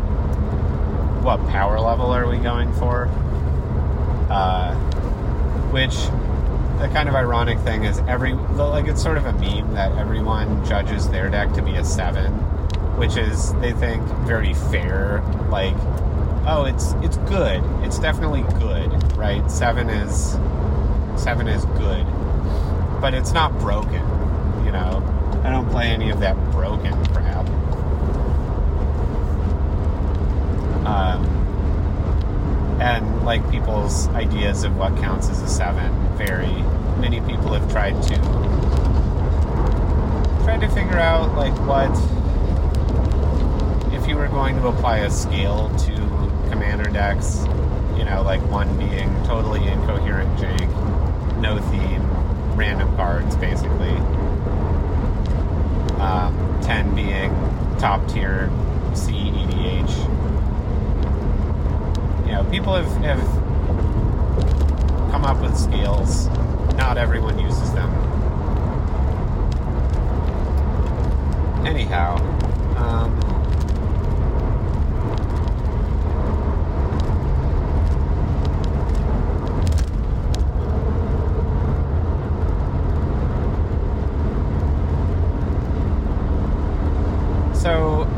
what 1.23 1.38
power 1.49 1.79
level 1.79 2.07
are 2.07 2.29
we 2.29 2.38
going 2.38 2.73
for? 2.75 3.07
Uh, 4.29 4.75
which 5.71 5.95
the 6.81 6.88
kind 6.88 7.09
of 7.09 7.14
ironic 7.14 7.59
thing 7.61 7.85
is 7.85 7.99
every 8.09 8.33
like 8.33 8.87
it's 8.87 9.02
sort 9.02 9.17
of 9.17 9.26
a 9.26 9.33
meme 9.35 9.73
that 9.75 9.93
everyone 9.99 10.64
judges 10.64 11.09
their 11.09 11.31
deck 11.31 11.53
to 11.53 11.62
be 11.62 11.77
a 11.77 11.85
seven, 11.85 12.33
which 12.99 13.16
is 13.16 13.55
they 13.55 13.73
think 13.73 14.03
very 14.27 14.55
fair. 14.55 15.23
Like, 15.49 15.77
oh, 16.47 16.64
it's 16.66 16.92
it's 17.03 17.18
good. 17.29 17.62
It's 17.85 17.99
definitely 17.99 18.42
good, 18.59 19.16
right? 19.16 19.49
Seven 19.49 19.88
is 19.88 20.33
seven 21.16 21.47
is 21.47 21.64
good, 21.77 22.05
but 23.01 23.14
it's 23.14 23.33
not 23.33 23.57
broken. 23.61 24.03
You 24.64 24.73
know, 24.73 25.40
I 25.44 25.51
don't 25.51 25.68
play 25.70 25.87
any 25.87 26.11
of 26.11 26.18
that 26.20 26.37
broken 26.51 26.92
crap. 27.07 27.47
Um, 30.87 31.42
and 32.81 33.25
like 33.25 33.49
people's 33.51 34.09
ideas 34.09 34.64
of 34.64 34.77
what 34.77 34.97
counts 34.97 35.29
as 35.29 35.40
a 35.40 35.49
seven 35.49 35.92
vary. 36.16 36.53
Many 37.01 37.21
people 37.21 37.53
have 37.53 37.71
tried 37.71 38.03
to 38.03 38.16
tried 40.45 40.61
to 40.61 40.68
figure 40.68 40.99
out 40.99 41.37
like 41.37 41.55
what 41.66 41.90
if 43.95 44.09
you 44.09 44.16
were 44.16 44.27
going 44.27 44.57
to 44.57 44.66
apply 44.66 44.99
a 44.99 45.11
scale 45.11 45.68
to 45.79 45.95
commander 46.51 46.90
decks, 46.90 47.45
you 47.97 48.05
know, 48.05 48.23
like 48.25 48.40
one 48.51 48.77
being 48.77 49.09
totally 49.25 49.64
incoherent 49.68 50.37
Jake, 50.40 50.68
no 51.38 51.61
theme, 51.71 52.57
random 52.57 52.95
cards 52.97 53.37
basically. 53.37 53.95
Um, 56.01 56.59
10 56.62 56.97
being 56.97 57.31
top 57.79 58.09
tier 58.09 58.51
C 58.92 59.12
EDH 59.12 60.22
you 62.33 62.38
know, 62.38 62.45
people 62.45 62.75
have, 62.75 62.87
have 63.05 63.21
come 65.11 65.27
up 65.27 65.42
with 65.42 65.55
scales. 65.55 66.29
Not 66.79 66.97
everyone 66.97 67.38
uses 67.38 67.75
them. 67.75 67.90
Anyhow, 71.66 72.16
um, 72.79 73.21
so 87.55 88.09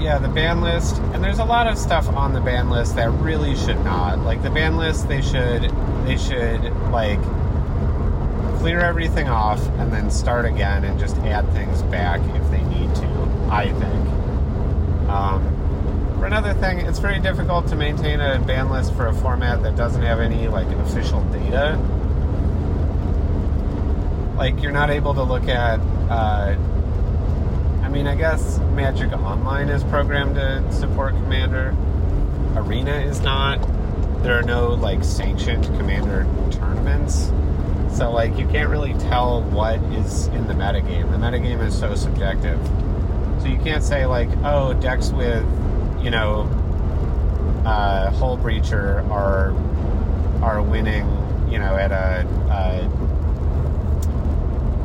yeah, 0.00 0.18
the 0.18 0.28
ban 0.28 0.60
list, 0.60 0.96
and 1.12 1.22
there's 1.22 1.38
a 1.38 1.44
lot 1.44 1.66
of 1.66 1.76
stuff 1.78 2.08
on 2.08 2.32
the 2.32 2.40
ban 2.40 2.70
list 2.70 2.96
that 2.96 3.10
really 3.10 3.56
should 3.56 3.82
not. 3.84 4.18
Like 4.20 4.42
the 4.42 4.50
ban 4.50 4.76
list, 4.76 5.08
they 5.08 5.22
should, 5.22 5.70
they 6.04 6.16
should 6.16 6.62
like 6.90 7.20
clear 8.58 8.80
everything 8.80 9.28
off 9.28 9.60
and 9.78 9.92
then 9.92 10.10
start 10.10 10.44
again 10.44 10.84
and 10.84 10.98
just 10.98 11.16
add 11.18 11.50
things 11.52 11.82
back 11.82 12.20
if 12.36 12.50
they 12.50 12.62
need 12.62 12.94
to. 12.94 13.06
I 13.50 13.72
think. 13.72 14.08
Um, 15.08 15.42
for 16.18 16.26
another 16.26 16.54
thing, 16.54 16.78
it's 16.78 17.00
very 17.00 17.18
difficult 17.18 17.66
to 17.68 17.76
maintain 17.76 18.20
a 18.20 18.38
ban 18.38 18.70
list 18.70 18.94
for 18.94 19.08
a 19.08 19.14
format 19.14 19.62
that 19.64 19.74
doesn't 19.74 20.02
have 20.02 20.20
any 20.20 20.46
like 20.48 20.68
an 20.68 20.80
official 20.80 21.22
data. 21.24 21.76
Like 24.36 24.62
you're 24.62 24.72
not 24.72 24.90
able 24.90 25.14
to 25.14 25.22
look 25.22 25.48
at. 25.48 25.80
Uh, 26.08 26.56
mean, 28.02 28.12
I 28.12 28.16
guess 28.16 28.58
Magic 28.74 29.12
Online 29.12 29.68
is 29.68 29.84
programmed 29.84 30.34
to 30.34 30.72
support 30.72 31.14
Commander. 31.14 31.68
Arena 32.56 32.96
is 32.96 33.20
not. 33.20 33.60
There 34.24 34.36
are 34.36 34.42
no 34.42 34.70
like 34.70 35.04
sanctioned 35.04 35.64
Commander 35.78 36.26
tournaments. 36.50 37.30
So 37.96 38.10
like 38.10 38.36
you 38.36 38.48
can't 38.48 38.70
really 38.70 38.94
tell 38.94 39.42
what 39.42 39.78
is 39.94 40.26
in 40.28 40.48
the 40.48 40.54
metagame. 40.54 41.12
The 41.12 41.16
metagame 41.16 41.64
is 41.64 41.78
so 41.78 41.94
subjective. 41.94 42.58
So 43.40 43.46
you 43.46 43.58
can't 43.58 43.84
say 43.84 44.04
like, 44.06 44.30
oh, 44.42 44.72
decks 44.74 45.10
with, 45.10 45.44
you 46.02 46.10
know, 46.10 46.48
uh, 47.64 48.10
Hullbreacher 48.10 49.08
are 49.10 49.54
are 50.42 50.60
winning, 50.60 51.06
you 51.48 51.60
know, 51.60 51.76
at 51.76 51.92
a, 51.92 52.26
a 52.50 52.82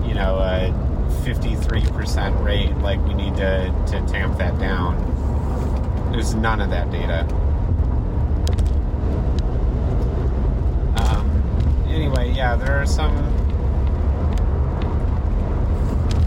you 0.07 0.13
know, 0.13 0.37
a 0.37 0.86
53% 1.09 2.43
rate, 2.43 2.75
like 2.77 3.03
we 3.05 3.13
need 3.13 3.35
to, 3.37 3.73
to 3.87 4.05
tamp 4.07 4.37
that 4.37 4.57
down. 4.59 4.95
There's 6.11 6.33
none 6.33 6.61
of 6.61 6.69
that 6.69 6.89
data. 6.89 7.21
Um, 10.97 11.83
anyway, 11.87 12.31
yeah, 12.31 12.55
there 12.55 12.81
are 12.81 12.85
some 12.85 13.15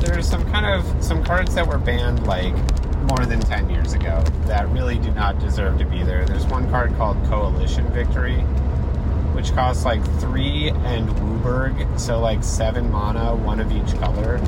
there 0.01 0.19
are 0.19 0.23
some 0.23 0.45
kind 0.51 0.67
of 0.67 1.05
some 1.05 1.23
cards 1.23 1.55
that 1.55 1.67
were 1.67 1.79
banned 1.79 2.27
like 2.27 2.55
more 3.03 3.27
than 3.27 3.41
10 3.41 3.71
years 3.71 3.93
ago 3.93 4.23
that 4.47 4.69
really 4.69 4.99
do 4.99 5.11
not 5.13 5.39
deserve 5.39 5.79
to 5.79 5.85
be 5.85 6.03
there. 6.03 6.25
There's 6.25 6.47
one 6.47 6.69
card 6.71 6.95
called 6.97 7.17
Coalition 7.27 7.87
Victory, 7.93 8.41
which 9.35 9.53
costs 9.53 9.85
like 9.85 10.05
three 10.21 10.71
and 10.71 11.09
WUBRG, 11.09 11.99
so 11.99 12.21
like 12.21 12.45
seven 12.45 12.91
mana, 12.91 13.35
one 13.35 13.61
of 13.61 13.73
each 13.73 13.99
color 13.99 14.39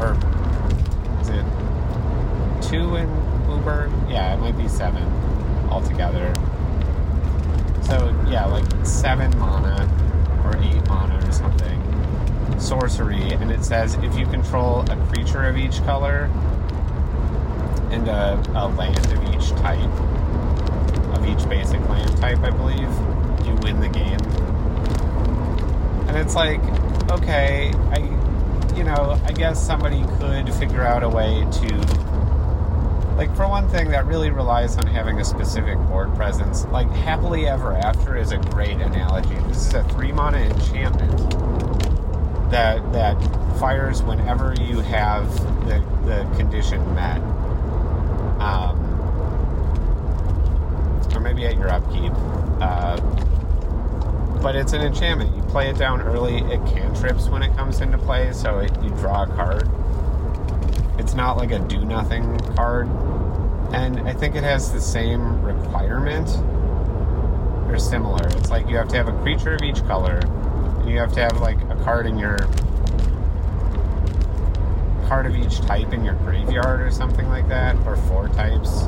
or 0.00 0.14
is 1.20 1.28
it 1.28 1.44
two 2.70 2.96
in 2.96 3.08
WUBRG? 3.46 4.10
Yeah, 4.10 4.34
it 4.34 4.40
might 4.40 4.56
be 4.56 4.68
seven 4.68 5.04
altogether. 5.70 6.32
so 7.82 8.08
yeah, 8.28 8.46
like 8.46 8.64
seven 8.84 9.36
mana 9.38 9.88
or 10.44 10.56
eight 10.62 10.86
mana 10.88 11.24
or 11.26 11.32
something. 11.32 11.78
Sorcery, 12.58 13.32
and 13.32 13.50
it 13.50 13.64
says 13.64 13.94
if 13.96 14.16
you 14.18 14.26
control 14.26 14.80
a 14.90 14.96
creature 15.08 15.44
of 15.44 15.56
each 15.56 15.82
color 15.84 16.30
and 17.90 18.08
a, 18.08 18.42
a 18.54 18.68
land 18.68 19.04
of 19.12 19.34
each 19.34 19.50
type, 19.60 19.80
of 21.14 21.26
each 21.26 21.48
basic 21.48 21.80
land 21.88 22.16
type, 22.18 22.38
I 22.38 22.50
believe, 22.50 22.88
you 23.46 23.54
win 23.62 23.80
the 23.80 23.88
game. 23.88 24.20
And 26.08 26.16
it's 26.16 26.34
like, 26.34 26.60
okay, 27.10 27.72
I, 27.90 27.98
you 28.76 28.84
know, 28.84 29.20
I 29.24 29.32
guess 29.32 29.64
somebody 29.64 30.02
could 30.18 30.52
figure 30.54 30.82
out 30.82 31.02
a 31.02 31.08
way 31.08 31.46
to 31.50 32.10
like 33.16 33.36
for 33.36 33.46
one 33.46 33.68
thing 33.68 33.90
that 33.90 34.06
really 34.06 34.30
relies 34.30 34.78
on 34.78 34.86
having 34.86 35.20
a 35.20 35.24
specific 35.24 35.76
board 35.88 36.14
presence. 36.14 36.64
Like 36.66 36.90
happily 36.90 37.46
ever 37.46 37.74
after 37.74 38.16
is 38.16 38.32
a 38.32 38.38
great 38.38 38.80
analogy. 38.80 39.34
This 39.48 39.66
is 39.66 39.74
a 39.74 39.84
three 39.84 40.10
mana 40.10 40.38
enchantment 40.38 41.18
that 42.50 42.92
that 42.92 43.20
fires 43.58 44.02
whenever 44.02 44.54
you 44.54 44.80
have 44.80 45.28
the, 45.66 45.84
the 46.06 46.36
condition 46.36 46.82
met. 46.94 47.20
Um, 48.40 48.78
or 51.14 51.20
maybe 51.20 51.44
at 51.44 51.56
your 51.56 51.68
upkeep. 51.68 52.12
Uh, 52.60 52.98
but 54.40 54.56
it's 54.56 54.72
an 54.72 54.80
enchantment 54.80 55.39
play 55.50 55.68
it 55.68 55.76
down 55.76 56.00
early 56.00 56.38
it 56.52 56.64
cantrips 56.66 57.28
when 57.28 57.42
it 57.42 57.54
comes 57.56 57.80
into 57.80 57.98
play 57.98 58.32
so 58.32 58.58
it, 58.60 58.70
you 58.82 58.90
draw 58.90 59.24
a 59.24 59.26
card 59.26 59.68
it's 61.00 61.14
not 61.14 61.38
like 61.38 61.50
a 61.50 61.58
do 61.58 61.82
nothing 61.82 62.38
card. 62.54 62.86
And 63.72 64.00
I 64.00 64.12
think 64.12 64.36
it 64.36 64.44
has 64.44 64.70
the 64.70 64.80
same 64.82 65.42
requirement. 65.42 66.28
Or 67.70 67.78
similar. 67.78 68.26
It's 68.36 68.50
like 68.50 68.68
you 68.68 68.76
have 68.76 68.88
to 68.88 68.96
have 68.96 69.08
a 69.08 69.22
creature 69.22 69.54
of 69.54 69.62
each 69.62 69.82
color. 69.86 70.18
And 70.18 70.90
you 70.90 70.98
have 70.98 71.12
to 71.14 71.20
have 71.20 71.40
like 71.40 71.58
a 71.70 71.76
card 71.84 72.06
in 72.06 72.18
your 72.18 72.36
card 75.08 75.24
of 75.24 75.34
each 75.34 75.62
type 75.62 75.92
in 75.94 76.04
your 76.04 76.16
graveyard 76.16 76.82
or 76.82 76.90
something 76.90 77.28
like 77.28 77.48
that. 77.48 77.76
Or 77.86 77.96
four 77.96 78.28
types. 78.28 78.80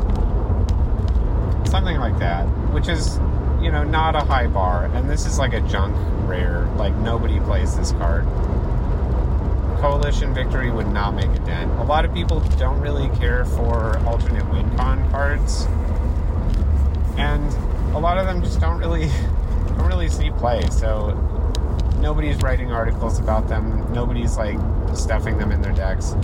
Something 1.71 1.97
like 1.97 2.19
that. 2.19 2.45
Which 2.75 2.89
is, 2.89 3.17
you 3.63 3.73
know, 3.73 3.85
not 3.85 4.17
a 4.17 4.21
high 4.21 4.49
bar. 4.49 4.85
And 4.93 5.09
this 5.09 5.25
is 5.25 5.39
like 5.39 5.55
a 5.55 5.61
junk 5.63 5.97
rare. 6.33 6.65
Like 6.77 6.95
nobody 6.97 7.39
plays 7.41 7.77
this 7.77 7.93
card. 7.93 8.25
Coalition 9.81 10.33
Victory 10.33 10.71
would 10.71 10.87
not 10.87 11.15
make 11.15 11.27
a 11.27 11.39
dent. 11.41 11.71
A 11.73 11.83
lot 11.83 12.07
of 12.07 12.15
people 12.15 12.41
don't 12.57 12.81
really 12.81 13.09
care 13.19 13.45
for 13.45 13.99
alternate 14.07 14.49
win 14.51 14.75
con 14.77 15.11
cards, 15.11 15.67
and 17.19 17.47
a 17.95 17.99
lot 17.99 18.17
of 18.17 18.25
them 18.25 18.43
just 18.43 18.61
don't 18.61 18.79
really 18.79 19.09
don't 19.77 19.87
really 19.87 20.09
see 20.09 20.31
play. 20.31 20.63
So 20.71 21.11
nobody's 22.01 22.39
writing 22.39 22.73
articles 22.73 23.19
about 23.19 23.47
them. 23.49 23.93
Nobody's 23.93 24.39
like 24.39 24.59
stuffing 24.95 25.37
them 25.37 25.53
in 25.53 25.61
their 25.61 25.73
decks. 25.73 26.15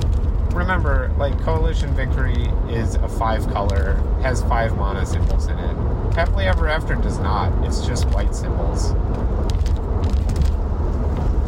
Remember, 0.53 1.14
like 1.18 1.38
Coalition 1.42 1.92
Victory 1.94 2.47
is 2.71 2.94
a 2.94 3.09
five 3.09 3.47
color, 3.53 3.97
has 4.23 4.42
five 4.44 4.75
mana 4.79 5.05
symbols 5.05 5.49
in 5.49 5.59
it. 5.59 5.77
Happily 6.14 6.47
Ever 6.47 6.66
After 6.66 6.94
does 6.94 7.18
not. 7.18 7.53
It's 7.66 7.87
just 7.87 8.07
white 8.07 8.35
symbols. 8.35 8.94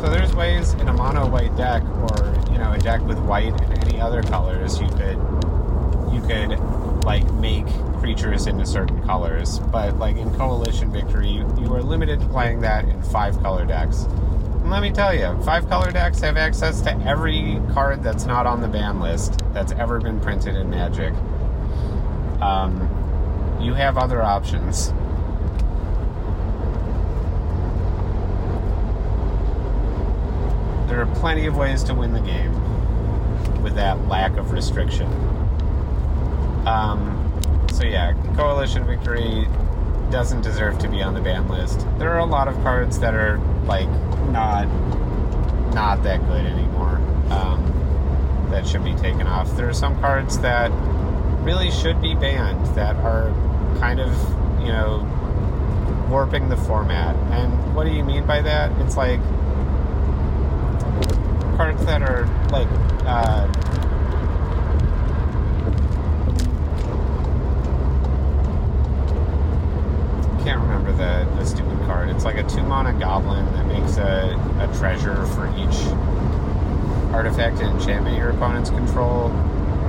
So 0.01 0.09
there's 0.09 0.35
ways 0.35 0.73
in 0.73 0.89
a 0.89 0.95
mono 0.95 1.29
white 1.29 1.55
deck 1.57 1.83
or, 1.85 2.35
you 2.51 2.57
know, 2.57 2.73
a 2.73 2.79
deck 2.79 3.03
with 3.03 3.19
white 3.19 3.53
and 3.61 3.85
any 3.85 4.01
other 4.01 4.23
colors 4.23 4.81
you 4.81 4.89
could 4.89 5.19
you 6.11 6.23
could 6.23 6.59
like 7.05 7.31
make 7.35 7.67
creatures 7.99 8.47
into 8.47 8.65
certain 8.65 9.03
colors. 9.03 9.59
But 9.59 9.99
like 9.99 10.17
in 10.17 10.35
Coalition 10.37 10.91
Victory, 10.91 11.29
you, 11.29 11.47
you 11.61 11.75
are 11.75 11.83
limited 11.83 12.19
to 12.21 12.27
playing 12.29 12.61
that 12.61 12.87
in 12.87 13.03
five 13.03 13.39
color 13.43 13.67
decks. 13.67 14.05
And 14.05 14.71
let 14.71 14.81
me 14.81 14.91
tell 14.91 15.15
you, 15.15 15.39
five 15.43 15.69
color 15.69 15.91
decks 15.91 16.21
have 16.21 16.39
access 16.39 16.81
to 16.81 16.93
every 17.07 17.61
card 17.75 18.03
that's 18.03 18.25
not 18.25 18.47
on 18.47 18.63
the 18.63 18.69
ban 18.69 19.01
list 19.01 19.41
that's 19.53 19.73
ever 19.73 20.01
been 20.01 20.19
printed 20.19 20.57
in 20.57 20.71
Magic. 20.71 21.13
Um, 22.41 22.89
you 23.61 23.75
have 23.75 23.99
other 23.99 24.23
options. 24.23 24.95
There 30.91 31.01
are 31.01 31.15
plenty 31.15 31.47
of 31.47 31.57
ways 31.57 31.85
to 31.85 31.95
win 31.95 32.13
the 32.13 32.21
game 32.21 32.53
with 33.63 33.77
that 33.77 34.09
lack 34.09 34.37
of 34.37 34.51
restriction. 34.51 35.07
Um, 36.67 37.33
so 37.73 37.85
yeah, 37.85 38.13
coalition 38.35 38.85
victory 38.85 39.47
doesn't 40.11 40.41
deserve 40.41 40.81
to 40.81 40.89
be 40.89 41.01
on 41.01 41.15
the 41.15 41.21
ban 41.21 41.47
list. 41.49 41.87
There 41.99 42.11
are 42.11 42.19
a 42.19 42.25
lot 42.25 42.49
of 42.49 42.55
cards 42.65 42.99
that 42.99 43.15
are 43.15 43.39
like 43.67 43.89
not 44.31 44.65
not 45.73 46.03
that 46.03 46.27
good 46.27 46.45
anymore. 46.45 46.97
Um, 47.31 48.49
that 48.51 48.67
should 48.67 48.83
be 48.83 48.95
taken 48.97 49.29
off. 49.29 49.57
There 49.57 49.69
are 49.69 49.73
some 49.73 49.99
cards 50.01 50.41
that 50.41 50.73
really 51.45 51.71
should 51.71 52.03
be 52.03 52.17
banned 52.17 52.67
that 52.75 52.97
are 52.97 53.31
kind 53.79 54.01
of 54.01 54.11
you 54.61 54.73
know 54.73 55.07
warping 56.11 56.49
the 56.49 56.57
format. 56.57 57.15
And 57.33 57.77
what 57.77 57.85
do 57.85 57.93
you 57.93 58.03
mean 58.03 58.27
by 58.27 58.43
that? 58.43 58.73
It's 58.81 58.97
like 58.97 59.21
cards 61.61 61.85
that 61.85 62.01
are 62.01 62.25
like 62.51 62.67
uh, 63.05 63.47
can't 70.43 70.59
remember 70.59 70.91
the, 70.93 71.31
the 71.37 71.45
stupid 71.45 71.79
card. 71.81 72.09
It's 72.09 72.25
like 72.25 72.37
a 72.37 72.45
two 72.45 72.63
mana 72.63 72.99
goblin 72.99 73.45
that 73.53 73.67
makes 73.67 73.99
a, 73.99 74.39
a 74.59 74.75
treasure 74.79 75.27
for 75.27 75.49
each 75.55 75.77
artifact 77.13 77.61
and 77.61 77.79
enchantment 77.79 78.17
your 78.17 78.31
opponents 78.31 78.71
control. 78.71 79.29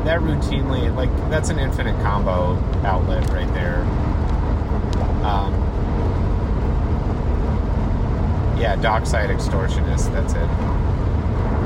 That 0.04 0.20
routinely, 0.20 0.94
like, 0.94 1.10
that's 1.30 1.52
an 1.52 1.58
infinite 1.58 1.96
combo 2.02 2.58
outlet 2.84 3.30
right 3.30 3.54
there. 3.54 3.80
Um, 5.24 5.54
yeah, 8.60 8.76
Dockside 8.76 9.30
Extortionist, 9.30 10.12
that's 10.12 10.34
it. 10.34 10.81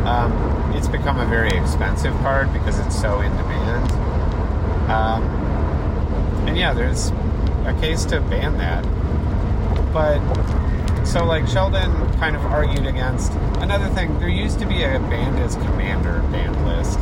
Um, 0.05 0.73
it's 0.75 0.87
become 0.87 1.19
a 1.19 1.25
very 1.25 1.49
expensive 1.57 2.13
card 2.17 2.51
because 2.53 2.79
it's 2.79 2.99
so 2.99 3.21
in 3.21 3.35
demand. 3.37 3.91
Um, 4.89 5.23
and 6.47 6.57
yeah, 6.57 6.73
there's 6.73 7.09
a 7.65 7.75
case 7.81 8.05
to 8.05 8.21
ban 8.21 8.57
that. 8.57 8.83
But 9.91 10.19
so 11.05 11.23
like 11.25 11.47
Sheldon 11.47 11.91
kind 12.19 12.35
of 12.35 12.43
argued 12.45 12.85
against 12.85 13.31
another 13.61 13.89
thing. 13.89 14.19
There 14.19 14.29
used 14.29 14.59
to 14.59 14.67
be 14.67 14.83
a 14.83 14.99
banned 14.99 15.39
as 15.39 15.55
commander 15.55 16.21
banned 16.31 16.65
list. 16.65 16.99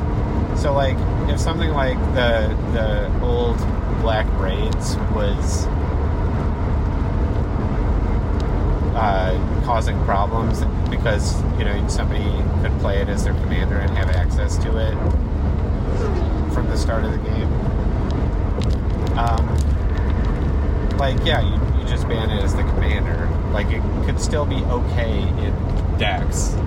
So 0.62 0.74
like 0.74 0.98
if 1.30 1.40
something 1.40 1.72
like 1.72 1.98
the 2.14 2.56
the 2.74 3.22
old 3.22 3.58
Black 4.02 4.28
Braids 4.38 4.96
was 5.14 5.66
uh, 8.96 9.62
causing 9.66 9.98
problems 10.04 10.64
because 10.90 11.42
you 11.58 11.66
know 11.66 11.88
somebody 11.88 12.24
could 12.62 12.73
play 12.84 12.98
it 12.98 13.08
as 13.08 13.24
their 13.24 13.34
commander 13.36 13.78
and 13.78 13.90
have 13.92 14.10
access 14.10 14.58
to 14.58 14.78
it 14.78 14.94
from 16.54 16.68
the 16.68 16.76
start 16.76 17.06
of 17.06 17.14
the 17.14 17.18
game. 17.18 17.50
Um, 19.18 20.98
like 20.98 21.16
yeah, 21.26 21.40
you, 21.40 21.80
you 21.80 21.88
just 21.88 22.10
ban 22.10 22.30
it 22.30 22.44
as 22.44 22.54
the 22.54 22.64
commander. 22.64 23.30
Like 23.54 23.68
it 23.68 23.82
could 24.06 24.20
still 24.20 24.46
be 24.46 24.58
okay 24.66 25.22
in 25.22 25.98
decks, 25.98 26.58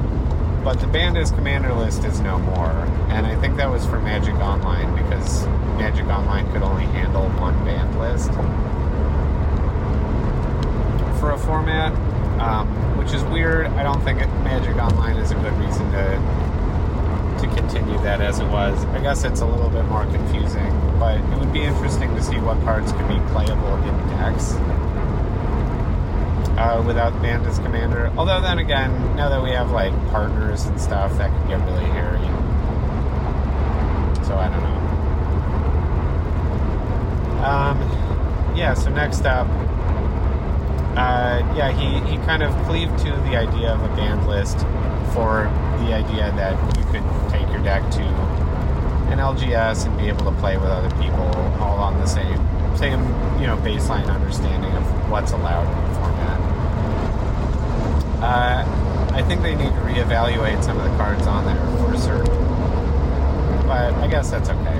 but 0.65 0.81
the 0.81 0.87
banned 0.87 1.19
as 1.19 1.33
commander 1.33 1.75
list 1.75 2.05
is 2.05 2.19
no 2.21 2.39
more. 2.39 2.71
And 3.11 3.27
I 3.27 3.39
think 3.39 3.59
that 3.59 3.69
was 3.69 3.85
for 3.85 4.01
Magic 4.01 4.37
Online 4.37 4.97
because 4.97 5.47
Magic 5.77 6.07
Online 6.07 6.51
could 6.51 6.63
only 6.63 6.87
handle 6.87 7.29
one 7.39 7.63
banned 7.67 8.01
list 8.01 8.33
for 11.21 11.33
a 11.33 11.39
format 11.39 11.93
um, 12.41 12.86
which 13.07 13.15
is 13.15 13.23
weird. 13.27 13.67
I 13.67 13.85
don't 13.85 14.03
think 14.03 14.19
Magic 14.43 14.75
Online 14.79 15.17
is 15.17 15.31
a 15.31 15.37
good 15.37 15.53
reason 15.53 15.93
to 15.93 16.47
to 17.39 17.47
continue 17.55 17.97
that 17.99 18.21
as 18.21 18.41
it 18.41 18.49
was. 18.49 18.85
I 18.87 19.01
guess 19.01 19.23
it's 19.23 19.43
a 19.43 19.47
little 19.47 19.71
bit 19.71 19.85
more 19.85 20.05
confusing, 20.07 20.73
but 20.99 21.21
it 21.21 21.39
would 21.39 21.53
be 21.53 21.63
interesting 21.63 22.13
to 22.17 22.23
see 22.23 22.39
what 22.39 22.61
cards 22.63 22.91
could 22.91 23.07
be 23.07 23.21
playable 23.31 23.77
in 23.77 24.09
decks 24.09 24.55
uh, 26.59 26.83
without 26.85 27.13
Bandit's 27.23 27.61
Commander. 27.61 28.11
Although 28.17 28.41
then 28.41 28.59
again, 28.59 28.91
now 29.15 29.29
that 29.29 29.41
we 29.41 29.51
have 29.51 29.71
like 29.71 29.93
partners 30.11 30.65
and 30.65 30.81
stuff, 30.81 31.17
that 31.19 31.31
could 31.31 31.49
get 31.49 31.65
really 31.65 31.85
hairy. 31.85 32.19
So 34.25 34.37
I 34.37 34.49
don't 34.49 34.63
know. 34.65 34.83
Um, 37.45 38.57
yeah. 38.57 38.75
So 38.75 38.91
next 38.91 39.25
up 39.27 39.47
uh, 40.97 41.55
yeah, 41.55 41.71
he, 41.73 42.01
he 42.11 42.17
kind 42.25 42.43
of 42.43 42.55
cleaved 42.65 42.99
to 43.01 43.11
the 43.29 43.37
idea 43.37 43.71
of 43.73 43.83
a 43.83 43.89
banned 43.97 44.27
list 44.27 44.59
for 45.13 45.45
the 45.85 45.93
idea 45.93 46.33
that 46.37 46.57
you 46.79 46.85
could 46.85 47.05
take 47.31 47.47
your 47.51 47.63
deck 47.63 47.83
to 47.91 48.03
an 49.13 49.19
LGS 49.19 49.87
and 49.87 49.99
be 49.99 50.09
able 50.09 50.25
to 50.25 50.39
play 50.41 50.57
with 50.57 50.69
other 50.69 50.91
people 50.97 51.27
all 51.61 51.79
on 51.79 51.99
the 52.01 52.07
same 52.07 52.41
same 52.77 53.01
you 53.41 53.47
know 53.47 53.57
baseline 53.59 54.09
understanding 54.09 54.71
of 54.73 55.11
what's 55.11 55.33
allowed 55.33 55.67
in 55.67 55.93
the 55.93 55.97
Uh, 58.27 59.13
I 59.13 59.23
think 59.23 59.43
they 59.43 59.55
need 59.55 59.69
to 59.69 59.81
reevaluate 59.81 60.65
some 60.65 60.79
of 60.79 60.85
the 60.91 60.97
cards 60.97 61.27
on 61.27 61.45
there 61.45 61.57
for 61.79 61.97
certain. 61.97 62.35
But 63.67 63.93
I 63.95 64.09
guess 64.09 64.31
that's 64.31 64.49
okay. 64.49 64.79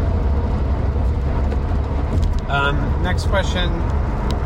Um, 2.49 3.03
next 3.03 3.27
question. 3.27 3.71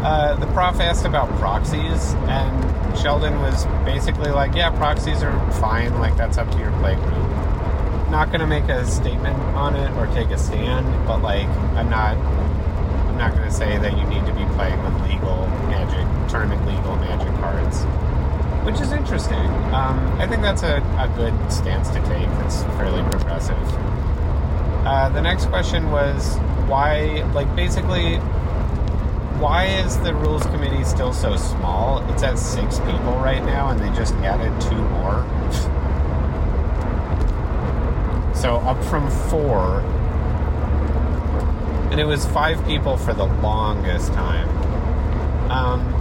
Uh, 0.03 0.35
the 0.37 0.47
prof 0.49 0.81
asked 0.81 1.05
about 1.05 1.29
proxies, 1.39 2.15
and 2.29 2.99
Sheldon 2.99 3.39
was 3.41 3.67
basically 3.85 4.31
like, 4.31 4.55
"Yeah, 4.55 4.71
proxies 4.71 5.23
are 5.23 5.53
fine. 5.53 5.99
Like 6.01 6.17
that's 6.17 6.39
up 6.39 6.51
to 6.53 6.59
your 6.59 6.73
play 6.81 6.95
group. 6.95 7.29
Not 8.11 8.33
to 8.41 8.47
make 8.47 8.65
a 8.65 8.87
statement 8.87 9.39
on 9.55 9.77
it 9.77 9.91
or 9.99 10.07
take 10.15 10.31
a 10.31 10.39
stand, 10.39 10.87
but 11.07 11.23
like 11.23 11.47
I'm 11.77 11.91
not, 11.91 12.17
I'm 12.17 13.19
not 13.19 13.35
to 13.37 13.51
say 13.51 13.77
that 13.79 13.97
you 13.97 14.05
need 14.07 14.25
to 14.27 14.33
be 14.33 14.45
playing 14.55 14.83
with 14.83 14.95
legal 15.09 15.47
magic, 15.69 16.07
tournament 16.31 16.67
legal 16.67 16.97
magic 16.97 17.33
cards." 17.41 17.85
Which 18.65 18.81
is 18.81 18.93
interesting. 18.93 19.39
Um, 19.73 19.99
I 20.21 20.27
think 20.27 20.43
that's 20.43 20.63
a, 20.63 20.83
a 20.99 21.11
good 21.17 21.35
stance 21.51 21.89
to 21.91 22.01
take. 22.07 22.29
It's 22.45 22.63
fairly 22.77 23.03
progressive. 23.11 23.57
Uh, 24.85 25.09
the 25.11 25.21
next 25.23 25.47
question 25.47 25.91
was 25.91 26.37
why, 26.69 27.23
like, 27.35 27.55
basically, 27.57 28.21
why 29.41 29.65
is 29.65 29.99
the 30.01 30.15
rules 30.15 30.43
committee 30.43 30.85
still 30.85 31.13
so 31.13 31.37
small? 31.37 31.99
It's 32.13 32.23
at 32.23 32.39
six 32.39 32.79
people 32.81 33.15
right 33.17 33.43
now, 33.43 33.71
and 33.71 33.81
they 33.81 33.89
just 33.97 34.15
added 34.17 34.61
two 34.61 34.77
more. 34.77 35.25
so 38.35 38.57
up 38.59 38.83
from 38.85 39.11
four, 39.29 39.81
and 41.91 41.99
it 41.99 42.05
was 42.05 42.25
five 42.27 42.65
people 42.67 42.97
for 42.97 43.15
the 43.15 43.25
longest 43.25 44.13
time. 44.13 44.49
Um, 45.51 45.93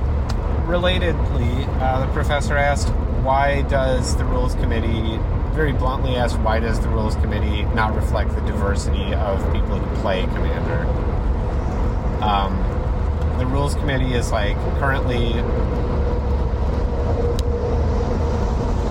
relatedly, 0.67 1.67
uh, 1.82 2.06
the 2.06 2.12
professor 2.13 2.58
asked, 2.58 2.89
why 3.23 3.63
does 3.63 4.15
the 4.17 4.25
rules 4.25 4.56
committee 4.56 5.17
very 5.60 5.73
bluntly 5.73 6.15
asked, 6.15 6.39
why 6.39 6.60
does 6.60 6.80
the 6.80 6.88
Rules 6.88 7.15
Committee 7.15 7.63
not 7.75 7.93
reflect 7.93 8.34
the 8.34 8.39
diversity 8.41 9.13
of 9.13 9.43
people 9.52 9.78
who 9.78 10.02
play 10.02 10.21
Commander? 10.28 10.86
Um, 12.23 12.79
the 13.39 13.45
Rules 13.45 13.73
Committee 13.75 14.13
is 14.13 14.32
like 14.34 14.58
currently 14.80 15.32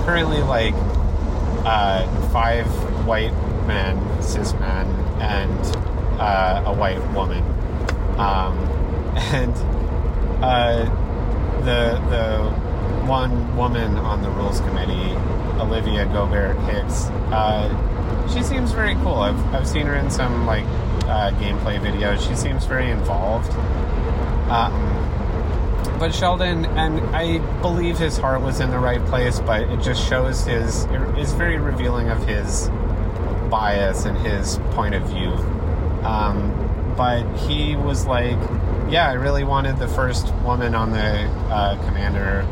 currently 0.04 0.40
like 0.40 0.74
uh, 1.66 2.06
five 2.30 2.66
white 3.06 3.32
men, 3.66 4.22
cis 4.22 4.54
men, 4.54 4.86
and 5.20 5.76
uh, 6.18 6.62
a 6.64 6.72
white 6.72 6.98
woman, 7.12 7.44
um, 8.18 8.58
and 9.34 9.52
uh, 10.42 10.84
the 11.64 12.00
the 12.08 12.50
one 13.06 13.54
woman 13.54 13.96
on 13.98 14.22
the 14.22 14.30
Rules 14.30 14.60
Committee 14.60 15.14
Olivia 15.60 16.06
Gobert 16.06 16.56
Hicks. 16.60 17.08
Uh, 17.30 17.68
she 18.32 18.42
seems 18.42 18.72
very 18.72 18.94
cool. 18.96 19.16
I've, 19.16 19.54
I've 19.54 19.68
seen 19.68 19.86
her 19.86 19.96
in 19.96 20.10
some 20.10 20.46
like 20.46 20.64
uh, 21.04 21.32
gameplay 21.32 21.78
videos. 21.80 22.26
She 22.26 22.34
seems 22.34 22.64
very 22.64 22.90
involved. 22.90 23.52
Um, 24.50 25.08
but 25.98 26.14
Sheldon, 26.14 26.64
and 26.64 27.00
I 27.14 27.38
believe 27.60 27.98
his 27.98 28.16
heart 28.16 28.40
was 28.40 28.60
in 28.60 28.70
the 28.70 28.78
right 28.78 29.04
place, 29.06 29.40
but 29.40 29.62
it 29.62 29.80
just 29.80 30.08
shows 30.08 30.44
his, 30.44 30.84
is 31.16 31.32
very 31.32 31.58
revealing 31.58 32.08
of 32.08 32.24
his 32.26 32.68
bias 33.50 34.04
and 34.04 34.16
his 34.18 34.58
point 34.72 34.94
of 34.94 35.02
view. 35.08 35.32
Um, 36.04 36.94
but 36.96 37.24
he 37.38 37.74
was 37.76 38.06
like, 38.06 38.38
yeah, 38.90 39.08
I 39.08 39.14
really 39.14 39.44
wanted 39.44 39.78
the 39.78 39.88
first 39.88 40.32
woman 40.36 40.74
on 40.74 40.92
the 40.92 41.24
uh, 41.50 41.76
commander 41.86 42.46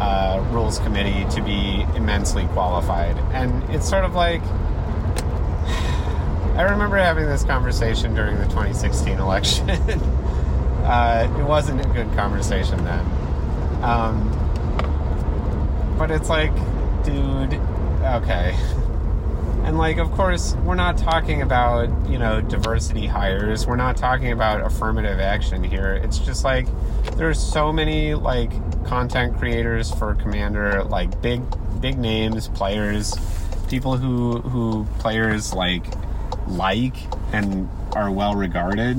uh, 0.00 0.46
rules 0.50 0.78
committee 0.78 1.28
to 1.34 1.42
be 1.42 1.84
immensely 1.94 2.46
qualified. 2.48 3.18
And 3.32 3.62
it's 3.74 3.88
sort 3.88 4.04
of 4.04 4.14
like 4.14 4.42
I 6.56 6.62
remember 6.62 6.96
having 6.96 7.26
this 7.26 7.44
conversation 7.44 8.14
during 8.14 8.38
the 8.38 8.46
2016 8.46 9.18
election. 9.18 9.68
uh, 10.84 11.36
it 11.38 11.44
wasn't 11.44 11.80
a 11.84 11.88
good 11.88 12.10
conversation 12.14 12.82
then. 12.84 13.04
Um, 13.82 14.36
but 15.98 16.10
it's 16.10 16.28
like, 16.28 16.54
dude, 17.04 17.54
okay. 18.02 18.56
And 19.62 19.76
like, 19.78 19.98
of 19.98 20.10
course, 20.12 20.54
we're 20.64 20.74
not 20.74 20.96
talking 20.96 21.42
about, 21.42 21.88
you 22.08 22.18
know, 22.18 22.40
diversity 22.40 23.06
hires. 23.06 23.66
We're 23.66 23.76
not 23.76 23.96
talking 23.96 24.32
about 24.32 24.62
affirmative 24.62 25.20
action 25.20 25.62
here. 25.62 25.92
It's 25.92 26.18
just 26.18 26.44
like 26.44 26.66
there's 27.16 27.38
so 27.38 27.70
many 27.70 28.14
like 28.14 28.50
content 28.84 29.36
creators 29.38 29.92
for 29.92 30.14
Commander, 30.14 30.82
like 30.84 31.20
big 31.22 31.42
big 31.80 31.98
names, 31.98 32.48
players, 32.48 33.14
people 33.68 33.96
who 33.96 34.40
who 34.40 34.86
players 34.98 35.52
like 35.52 35.84
like 36.48 36.96
and 37.32 37.68
are 37.92 38.10
well 38.10 38.34
regarded, 38.34 38.96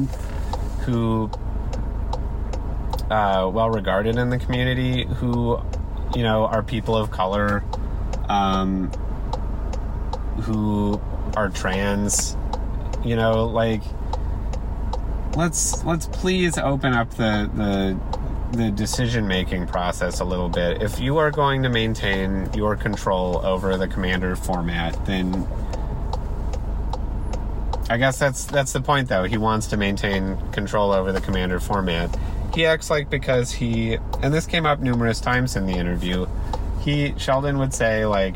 who 0.85 1.29
uh, 3.11 3.49
well 3.53 3.69
regarded 3.69 4.17
in 4.17 4.29
the 4.29 4.39
community, 4.39 5.05
who 5.05 5.59
you 6.15 6.23
know 6.23 6.45
are 6.45 6.63
people 6.63 6.95
of 6.95 7.11
color, 7.11 7.63
um, 8.29 8.89
who 10.41 10.99
are 11.35 11.49
trans, 11.49 12.35
you 13.03 13.15
know, 13.15 13.45
like 13.45 13.83
let's 15.35 15.83
let's 15.83 16.07
please 16.07 16.57
open 16.57 16.93
up 16.93 17.09
the 17.11 17.49
the 17.53 17.99
the 18.57 18.71
decision 18.71 19.27
making 19.27 19.67
process 19.67 20.19
a 20.19 20.25
little 20.25 20.49
bit. 20.49 20.81
If 20.81 20.99
you 20.99 21.17
are 21.17 21.31
going 21.31 21.63
to 21.63 21.69
maintain 21.69 22.49
your 22.53 22.75
control 22.75 23.45
over 23.45 23.77
the 23.77 23.87
commander 23.87 24.35
format, 24.35 25.05
then 25.05 25.47
I 27.89 27.97
guess 27.97 28.17
that's 28.17 28.45
that's 28.45 28.73
the 28.73 28.81
point 28.81 29.09
though. 29.09 29.23
He 29.23 29.37
wants 29.37 29.67
to 29.67 29.77
maintain 29.77 30.37
control 30.51 30.91
over 30.91 31.11
the 31.11 31.21
commander 31.21 31.59
format. 31.59 32.09
He 32.53 32.65
acts 32.65 32.89
like 32.89 33.09
because 33.09 33.51
he 33.51 33.97
and 34.21 34.33
this 34.33 34.45
came 34.45 34.65
up 34.65 34.79
numerous 34.79 35.19
times 35.19 35.55
in 35.55 35.65
the 35.65 35.73
interview. 35.73 36.27
He 36.81 37.13
Sheldon 37.17 37.57
would 37.59 37.73
say 37.73 38.05
like 38.05 38.35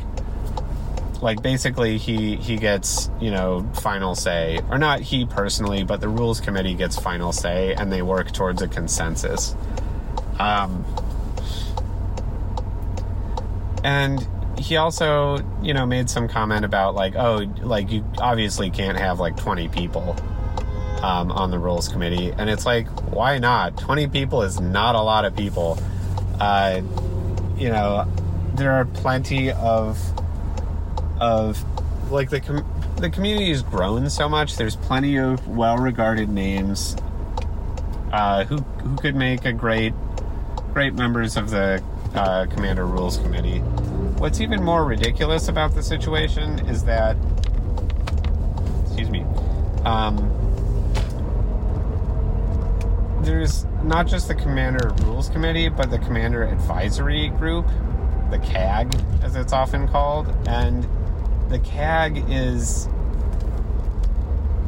like 1.21 1.41
basically 1.41 1.97
he 1.97 2.35
he 2.35 2.57
gets 2.57 3.09
you 3.19 3.31
know 3.31 3.67
final 3.73 4.15
say 4.15 4.59
or 4.69 4.77
not 4.77 4.99
he 4.99 5.25
personally 5.25 5.83
but 5.83 6.01
the 6.01 6.09
rules 6.09 6.41
committee 6.41 6.75
gets 6.75 6.99
final 6.99 7.31
say 7.31 7.73
and 7.73 7.91
they 7.91 8.01
work 8.01 8.31
towards 8.31 8.61
a 8.61 8.67
consensus 8.67 9.55
um, 10.39 10.83
and 13.83 14.27
he 14.57 14.77
also, 14.77 15.39
you 15.61 15.73
know, 15.73 15.85
made 15.85 16.09
some 16.09 16.27
comment 16.27 16.65
about 16.65 16.95
like, 16.95 17.15
oh, 17.15 17.45
like 17.61 17.91
you 17.91 18.03
obviously 18.17 18.69
can't 18.69 18.97
have 18.97 19.19
like 19.19 19.37
20 19.37 19.67
people 19.69 20.15
um, 21.05 21.31
on 21.31 21.51
the 21.51 21.59
rules 21.59 21.87
committee, 21.87 22.31
and 22.35 22.49
it's 22.49 22.65
like, 22.65 22.87
why 23.13 23.37
not? 23.37 23.77
20 23.77 24.07
people 24.07 24.41
is 24.41 24.59
not 24.59 24.95
a 24.95 25.01
lot 25.01 25.23
of 25.23 25.35
people. 25.35 25.77
Uh, 26.39 26.81
you 27.55 27.69
know, 27.69 28.11
there 28.55 28.71
are 28.71 28.85
plenty 28.85 29.51
of 29.51 29.99
of 31.21 31.63
like 32.11 32.31
the 32.31 32.41
com- 32.41 32.65
the 32.97 33.09
community 33.11 33.49
has 33.49 33.61
grown 33.61 34.09
so 34.09 34.27
much. 34.27 34.57
There's 34.57 34.75
plenty 34.75 35.17
of 35.17 35.47
well-regarded 35.47 36.27
names 36.27 36.95
uh, 38.11 38.43
who 38.45 38.57
who 38.57 38.95
could 38.95 39.15
make 39.15 39.45
a 39.45 39.53
great 39.53 39.93
great 40.73 40.95
members 40.95 41.37
of 41.37 41.51
the 41.51 41.83
uh, 42.15 42.47
Commander 42.47 42.87
Rules 42.87 43.17
Committee. 43.17 43.59
What's 44.17 44.41
even 44.41 44.63
more 44.63 44.83
ridiculous 44.83 45.49
about 45.49 45.75
the 45.75 45.83
situation 45.83 46.67
is 46.67 46.83
that, 46.85 47.15
excuse 48.87 49.11
me, 49.11 49.23
um, 49.85 50.44
there's 53.25 53.65
not 53.83 54.07
just 54.07 54.27
the 54.27 54.35
Commander 54.35 54.93
Rules 55.03 55.29
Committee, 55.29 55.69
but 55.69 55.89
the 55.89 55.99
Commander 55.99 56.43
Advisory 56.43 57.29
Group, 57.29 57.67
the 58.31 58.39
CAG, 58.39 58.95
as 59.21 59.35
it's 59.35 59.53
often 59.53 59.87
called, 59.87 60.27
and 60.47 60.87
the 61.49 61.59
CAG 61.59 62.23
is 62.29 62.87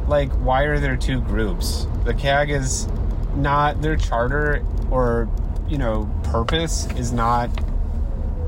like, 0.06 0.30
why 0.44 0.64
are 0.64 0.78
there 0.78 0.96
two 0.96 1.20
groups? 1.20 1.86
The 2.04 2.14
CAG 2.14 2.50
is 2.50 2.88
not 3.34 3.80
their 3.80 3.96
charter 3.96 4.64
or 4.90 5.28
you 5.68 5.78
know, 5.78 6.10
purpose 6.24 6.86
is 6.96 7.12
not 7.12 7.50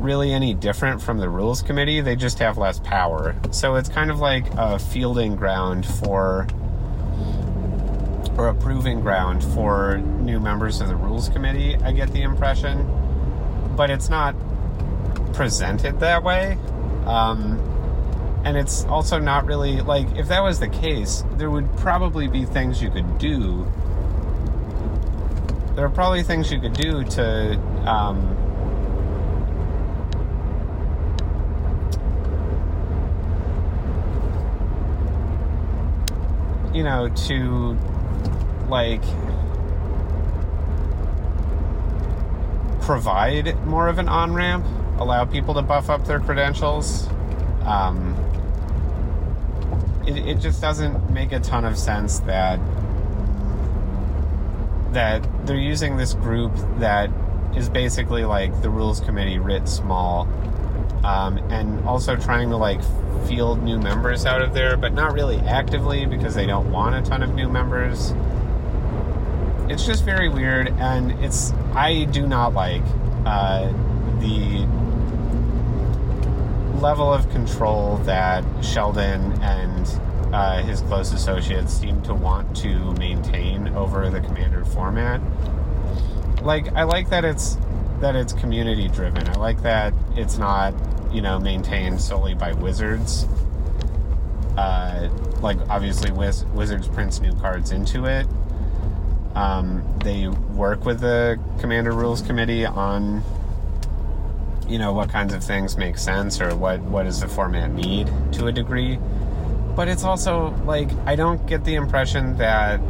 really 0.01 0.33
any 0.33 0.55
different 0.55 1.03
from 1.03 1.19
the 1.19 1.29
rules 1.29 1.61
committee. 1.61 2.01
They 2.01 2.17
just 2.17 2.39
have 2.39 2.57
less 2.57 2.79
power. 2.81 3.37
So 3.51 3.75
it's 3.75 3.89
kind 3.89 4.11
of 4.11 4.19
like 4.19 4.47
a 4.57 4.79
fielding 4.79 5.37
ground 5.37 5.85
for 5.85 6.47
or 8.41 8.49
a 8.49 8.55
proving 8.55 9.03
ground 9.03 9.45
for 9.53 9.99
new 9.99 10.41
members 10.41 10.81
of 10.81 10.89
the 10.89 10.97
rules 10.97 11.29
committee, 11.29 11.77
I 11.85 11.93
get 11.93 12.11
the 12.11 12.23
impression. 12.23 12.89
But 13.77 13.91
it's 13.91 14.09
not 14.09 14.35
presented 15.35 16.01
that 16.01 16.23
way. 16.23 16.57
Um, 17.05 17.59
and 18.47 18.57
it's 18.57 18.87
also 18.87 19.19
not 19.19 19.45
really 19.45 19.83
like 19.83 20.07
if 20.17 20.29
that 20.29 20.43
was 20.43 20.59
the 20.59 20.69
case, 20.69 21.23
there 21.37 21.51
would 21.51 21.71
probably 21.77 22.29
be 22.29 22.47
things 22.47 22.81
you 22.81 22.91
could 22.91 23.19
do. 23.19 23.71
There 25.75 25.85
are 25.85 25.91
probably 25.91 26.23
things 26.23 26.51
you 26.51 26.61
could 26.61 26.73
do 26.73 27.05
to 27.05 27.59
um, 27.85 28.41
you 36.73 36.85
know, 36.85 37.09
to 37.09 37.77
like 38.71 39.03
provide 42.81 43.55
more 43.67 43.89
of 43.89 43.99
an 43.99 44.09
on 44.09 44.33
ramp, 44.33 44.65
allow 44.99 45.25
people 45.25 45.55
to 45.55 45.63
buff 45.63 45.91
up 45.91 46.05
their 46.07 46.21
credentials. 46.21 47.07
Um, 47.65 48.17
it, 50.07 50.17
it 50.17 50.41
just 50.41 50.61
doesn't 50.61 51.11
make 51.11 51.33
a 51.33 51.41
ton 51.41 51.65
of 51.65 51.79
sense 51.79 52.21
that 52.21 52.59
that 54.93 55.47
they're 55.47 55.57
using 55.57 55.97
this 55.97 56.15
group 56.15 56.53
that 56.79 57.11
is 57.55 57.69
basically 57.69 58.25
like 58.25 58.61
the 58.63 58.71
rules 58.71 59.01
committee 59.01 59.39
writ 59.39 59.69
small 59.69 60.23
um, 61.05 61.39
and 61.51 61.81
also 61.87 62.17
trying 62.17 62.51
to 62.51 62.57
like 62.57 62.81
field 63.27 63.63
new 63.63 63.79
members 63.79 64.27
out 64.27 64.43
of 64.43 64.53
there 64.53 64.77
but 64.77 64.93
not 64.93 65.13
really 65.13 65.39
actively 65.41 66.07
because 66.07 66.35
they 66.35 66.47
don't 66.47 66.71
want 66.73 66.95
a 66.95 67.09
ton 67.09 67.23
of 67.23 67.35
new 67.35 67.49
members 67.49 68.13
it's 69.71 69.87
just 69.87 70.05
very 70.05 70.29
weird 70.29 70.69
and 70.79 71.13
it's 71.25 71.53
i 71.75 72.05
do 72.07 72.27
not 72.27 72.53
like 72.55 72.83
uh, 73.25 73.67
the 74.21 74.67
level 76.81 77.13
of 77.13 77.29
control 77.31 77.99
that 77.99 78.45
sheldon 78.63 79.33
and 79.43 80.01
uh, 80.33 80.63
his 80.63 80.81
close 80.83 81.13
associates 81.13 81.73
seem 81.73 82.01
to 82.03 82.15
want 82.15 82.57
to 82.57 82.93
maintain 82.95 83.69
over 83.69 84.09
the 84.11 84.21
commander 84.21 84.65
format. 84.65 85.21
Like, 86.43 86.73
I 86.75 86.85
like 86.85 87.11
that 87.11 87.25
it's 87.25 87.59
that 88.01 88.17
it's 88.17 88.33
community 88.33 88.89
driven. 88.89 89.29
I 89.29 89.35
like 89.35 89.63
that 89.63 89.93
it's 90.17 90.39
not, 90.39 90.73
you 91.13 91.21
know, 91.21 91.39
maintained 91.39 92.01
solely 92.01 92.35
by 92.35 92.53
wizards. 92.55 93.27
Uh, 94.57 95.11
like, 95.41 95.59
obviously, 95.69 96.11
Wiz- 96.13 96.45
Wizards 96.47 96.89
prints 96.89 97.21
new 97.21 97.33
cards 97.35 97.73
into 97.73 98.07
it. 98.07 98.27
Um, 99.35 99.85
they 100.03 100.29
work 100.29 100.85
with 100.85 101.01
the 101.01 101.39
Commander 101.61 101.93
Rules 101.93 102.23
Committee 102.23 102.67
on, 102.67 103.23
you 104.69 104.79
know, 104.79 104.93
what 104.93 105.09
kinds 105.09 105.33
of 105.33 105.45
things 105.45 105.77
make 105.77 105.99
sense 105.99 106.41
or 106.41 106.55
what, 106.57 106.81
what 106.81 107.05
does 107.05 107.21
the 107.21 107.29
format 107.29 107.71
need 107.73 108.11
to 108.33 108.49
a 108.49 108.53
degree 108.53 108.99
but 109.81 109.89
it's 109.89 110.05
also 110.05 110.51
like 110.67 110.91
I 111.07 111.17
don't 111.17 111.47
get 111.47 111.65
the 111.65 111.75
impression 111.77 112.37
that 112.37 112.81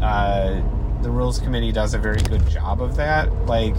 uh, 0.00 0.62
the 1.02 1.10
rules 1.10 1.38
committee 1.38 1.72
does 1.72 1.94
a 1.94 1.98
very 1.98 2.20
good 2.22 2.48
job 2.48 2.80
of 2.80 2.96
that. 2.96 3.30
Like 3.46 3.74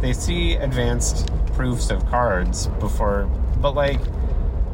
they 0.00 0.12
see 0.12 0.54
advanced 0.54 1.28
proofs 1.54 1.90
of 1.90 2.06
cards 2.06 2.68
before, 2.78 3.24
but 3.60 3.74
like 3.74 4.00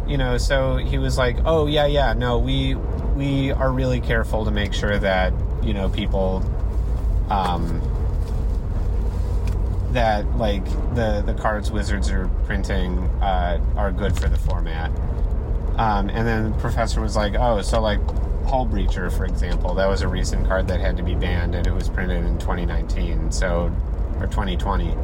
you 0.06 0.18
know, 0.18 0.36
so 0.36 0.76
he 0.76 0.98
was 0.98 1.16
like, 1.16 1.38
"Oh 1.44 1.66
yeah, 1.66 1.86
yeah, 1.86 2.12
no, 2.12 2.38
we 2.38 2.74
we 2.74 3.52
are 3.52 3.72
really 3.72 4.00
careful 4.00 4.44
to 4.44 4.50
make 4.50 4.74
sure 4.74 4.98
that 4.98 5.32
you 5.62 5.72
know 5.74 5.88
people." 5.88 6.42
Um, 7.32 7.80
that 9.92 10.26
like 10.38 10.64
the 10.94 11.22
the 11.24 11.34
cards 11.34 11.70
wizards 11.70 12.10
are 12.10 12.28
printing 12.44 12.98
uh, 13.20 13.60
are 13.76 13.92
good 13.92 14.18
for 14.18 14.28
the 14.28 14.38
format 14.38 14.90
um, 15.76 16.10
and 16.10 16.26
then 16.26 16.52
the 16.52 16.58
professor 16.58 17.00
was 17.00 17.16
like, 17.16 17.34
oh, 17.34 17.62
so 17.62 17.80
like 17.80 18.00
Hull 18.46 18.66
Breacher, 18.66 19.10
for 19.10 19.24
example, 19.24 19.74
that 19.74 19.86
was 19.86 20.02
a 20.02 20.08
recent 20.08 20.46
card 20.46 20.68
that 20.68 20.80
had 20.80 20.96
to 20.98 21.02
be 21.02 21.14
banned 21.14 21.54
and 21.54 21.66
it 21.66 21.72
was 21.72 21.88
printed 21.88 22.24
in 22.24 22.38
2019, 22.38 23.32
so, 23.32 23.74
or 24.20 24.26
2020. 24.26 24.94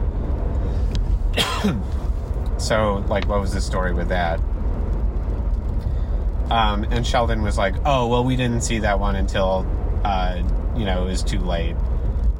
so, 2.58 3.04
like, 3.08 3.26
what 3.28 3.40
was 3.40 3.52
the 3.54 3.60
story 3.60 3.94
with 3.94 4.08
that? 4.08 4.40
Um, 6.50 6.84
and 6.84 7.06
Sheldon 7.06 7.42
was 7.42 7.56
like, 7.56 7.74
oh, 7.84 8.08
well, 8.08 8.24
we 8.24 8.36
didn't 8.36 8.62
see 8.62 8.78
that 8.80 9.00
one 9.00 9.16
until, 9.16 9.66
uh, 10.04 10.42
you 10.76 10.84
know, 10.84 11.06
it 11.06 11.10
was 11.10 11.22
too 11.22 11.38
late. 11.38 11.76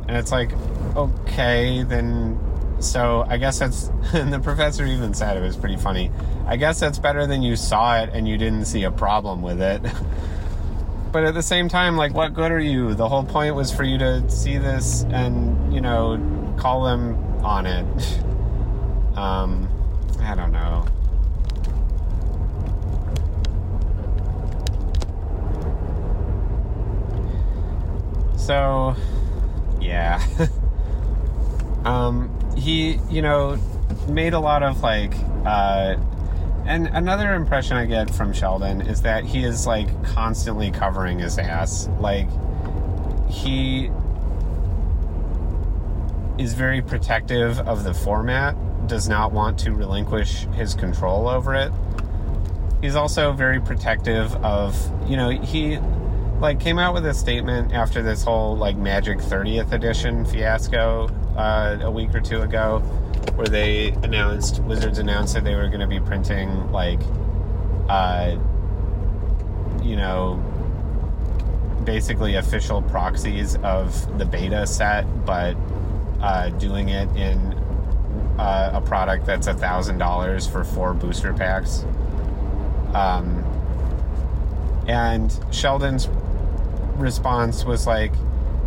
And 0.09 0.16
it's 0.16 0.33
like, 0.33 0.53
okay, 0.97 1.85
then 1.85 2.40
so 2.81 3.25
I 3.29 3.38
guess 3.38 3.59
that's, 3.59 3.88
and 4.12 4.33
the 4.33 4.38
professor 4.38 4.85
even 4.87 5.14
said 5.14 5.37
it 5.37 5.40
was 5.40 5.57
pretty 5.57 5.77
funny. 5.77 6.11
I 6.47 6.57
guess 6.57 6.81
that's 6.81 6.99
better 6.99 7.27
than 7.27 7.42
you 7.42 7.57
saw 7.57 8.01
it 8.01 8.11
and 8.12 8.29
you 8.29 8.38
didn't 8.38 8.66
see 8.66 8.85
a 8.85 8.90
problem 8.90 9.42
with 9.42 9.61
it. 9.61 9.83
but 11.12 11.25
at 11.25 11.35
the 11.35 11.42
same 11.42 11.68
time, 11.68 11.97
like, 11.97 12.14
what 12.14 12.35
good 12.35 12.53
are 12.53 12.61
you? 12.61 12.94
The 12.94 13.09
whole 13.09 13.25
point 13.25 13.55
was 13.55 13.73
for 13.73 13.85
you 13.85 13.99
to 13.99 14.29
see 14.31 14.59
this 14.59 15.05
and, 15.11 15.73
you 15.73 15.81
know, 15.81 16.55
call 16.59 16.85
them 16.85 17.16
on 17.44 17.66
it. 17.66 18.21
um, 19.16 19.68
I 20.21 20.35
don't 20.35 20.53
know. 20.53 20.87
So, 28.37 28.97
yeah. 29.88 30.22
um, 31.85 32.31
he, 32.57 33.01
you 33.09 33.22
know, 33.22 33.59
made 34.09 34.35
a 34.35 34.40
lot 34.40 34.62
of 34.62 34.83
like, 34.83 35.14
uh, 35.44 35.96
and 36.66 36.88
another 36.88 37.35
impression 37.35 37.77
I 37.77 37.87
get 37.87 38.14
from 38.14 38.33
Sheldon 38.33 38.83
is 38.83 39.03
that 39.03 39.24
he 39.24 39.44
is 39.44 39.66
like 39.66 39.88
constantly 40.05 40.70
covering 40.70 41.18
his 41.18 41.38
ass. 41.38 41.88
Like, 41.98 42.29
he 43.31 43.90
is 46.38 46.53
very 46.55 46.83
protective 46.83 47.59
of 47.61 47.85
the 47.85 47.94
format, 47.94 48.55
does 48.87 49.09
not 49.09 49.33
want 49.33 49.59
to 49.61 49.72
relinquish 49.72 50.46
his 50.55 50.74
control 50.74 51.29
over 51.29 51.55
it. 51.55 51.72
He's 52.83 52.94
also 52.94 53.33
very 53.33 53.61
protective 53.61 54.35
of, 54.37 54.77
you 55.11 55.16
know, 55.16 55.31
he 55.31 55.79
like 56.40 56.61
came 56.61 56.79
out 56.79 56.94
with 56.94 57.05
a 57.07 57.14
statement 57.14 57.72
after 57.72 58.03
this 58.03 58.22
whole 58.22 58.57
like 58.57 58.77
Magic 58.77 59.18
30th 59.18 59.72
edition 59.72 60.24
fiasco 60.24 61.09
uh, 61.37 61.79
a 61.83 61.90
week 61.90 62.14
or 62.14 62.20
two 62.20 62.42
ago, 62.42 62.79
where 63.35 63.46
they 63.46 63.88
announced 64.03 64.62
Wizards 64.62 64.98
announced 64.98 65.35
that 65.35 65.44
they 65.44 65.55
were 65.55 65.68
going 65.68 65.81
to 65.81 65.87
be 65.87 66.01
printing 66.01 66.70
like, 66.70 67.01
uh, 67.88 68.37
you 69.83 69.96
know, 69.96 70.37
basically 71.85 72.37
official 72.37 72.83
proxies 72.83 73.57
of 73.57 74.18
the 74.18 74.24
beta 74.24 74.66
set, 74.66 75.03
but 75.24 75.57
uh, 76.20 76.51
doing 76.51 76.90
it 76.90 77.09
in 77.16 77.38
uh, 78.38 78.70
a 78.74 78.81
product 78.81 79.27
that's 79.27 79.48
a 79.48 79.55
thousand 79.55 79.98
dollars 79.98 80.46
for 80.46 80.62
four 80.62 80.94
booster 80.94 81.33
packs. 81.33 81.85
Um, 82.94 83.44
and 84.87 85.31
Sheldon's 85.51 86.09
response 86.99 87.65
was 87.65 87.87
like, 87.87 88.13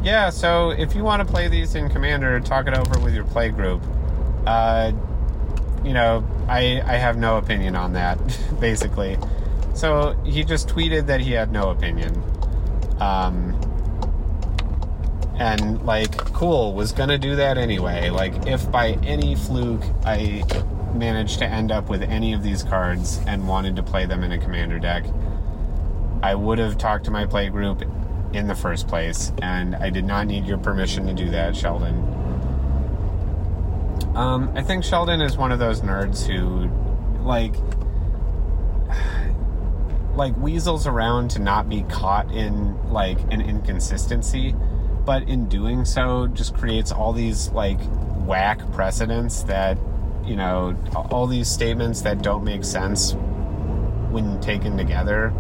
yeah, 0.04 0.30
so 0.30 0.72
if 0.72 0.96
you 0.96 1.04
want 1.04 1.26
to 1.26 1.32
play 1.32 1.48
these 1.48 1.76
in 1.76 1.90
Commander, 1.90 2.40
talk 2.40 2.68
it 2.68 2.76
over 2.76 3.00
with 3.00 3.14
your 3.14 3.26
play 3.26 3.50
group. 3.50 3.84
Uh, 4.46 4.92
you 5.84 5.94
know, 5.94 6.26
I 6.48 6.82
I 6.86 6.98
have 6.98 7.18
no 7.18 7.38
opinion 7.38 7.76
on 7.76 7.94
that, 7.94 8.18
basically. 8.60 9.18
So 9.74 10.14
he 10.26 10.44
just 10.44 10.68
tweeted 10.68 11.08
that 11.08 11.22
he 11.22 11.32
had 11.32 11.52
no 11.52 11.70
opinion. 11.70 12.22
Um, 13.00 13.60
and 15.38 15.84
like, 15.86 16.16
cool, 16.34 16.74
was 16.74 16.92
gonna 16.92 17.18
do 17.18 17.36
that 17.36 17.58
anyway. 17.58 18.10
Like, 18.10 18.48
if 18.48 18.70
by 18.72 18.92
any 19.04 19.36
fluke 19.36 19.84
I 20.04 20.44
managed 20.94 21.40
to 21.40 21.46
end 21.46 21.72
up 21.72 21.90
with 21.90 22.04
any 22.04 22.34
of 22.34 22.44
these 22.44 22.64
cards 22.64 23.20
and 23.28 23.48
wanted 23.48 23.76
to 23.78 23.84
play 23.84 24.06
them 24.06 24.24
in 24.24 24.32
a 24.32 24.38
commander 24.38 24.78
deck, 24.78 25.06
I 26.22 26.36
would 26.36 26.60
have 26.60 26.78
talked 26.78 27.06
to 27.06 27.12
my 27.12 27.26
play 27.26 27.50
group 27.50 27.84
in 28.34 28.48
the 28.48 28.56
first 28.56 28.88
place, 28.88 29.32
and 29.42 29.76
I 29.76 29.90
did 29.90 30.06
not 30.06 30.28
need 30.28 30.46
your 30.46 30.58
permission 30.58 31.06
to 31.08 31.14
do 31.14 31.30
that, 31.32 31.56
Sheldon. 31.56 31.96
Um, 34.16 34.52
I 34.56 34.62
think 34.62 34.84
Sheldon 34.84 35.22
is 35.22 35.38
one 35.38 35.52
of 35.52 35.60
those 35.60 35.82
nerds 35.82 36.26
who, 36.26 36.70
like, 37.24 37.56
like 40.16 40.36
weasels 40.38 40.88
around 40.88 41.32
to 41.32 41.40
not 41.40 41.70
be 41.70 41.84
caught 41.84 42.32
in 42.32 42.92
like 42.92 43.18
an 43.32 43.42
inconsistency, 43.42 44.54
but 45.06 45.24
in 45.30 45.48
doing 45.48 45.86
so, 45.86 46.28
just 46.28 46.54
creates 46.54 46.92
all 46.92 47.14
these 47.14 47.50
like 47.52 47.80
whack 48.26 48.60
precedents 48.72 49.44
that 49.44 49.78
you 50.26 50.36
know 50.36 50.76
all 51.10 51.26
these 51.28 51.48
statements 51.48 52.02
that 52.02 52.22
don't 52.22 52.44
make 52.44 52.64
sense 52.64 53.14
when 54.12 54.40
taken 54.42 54.78
together 54.78 55.34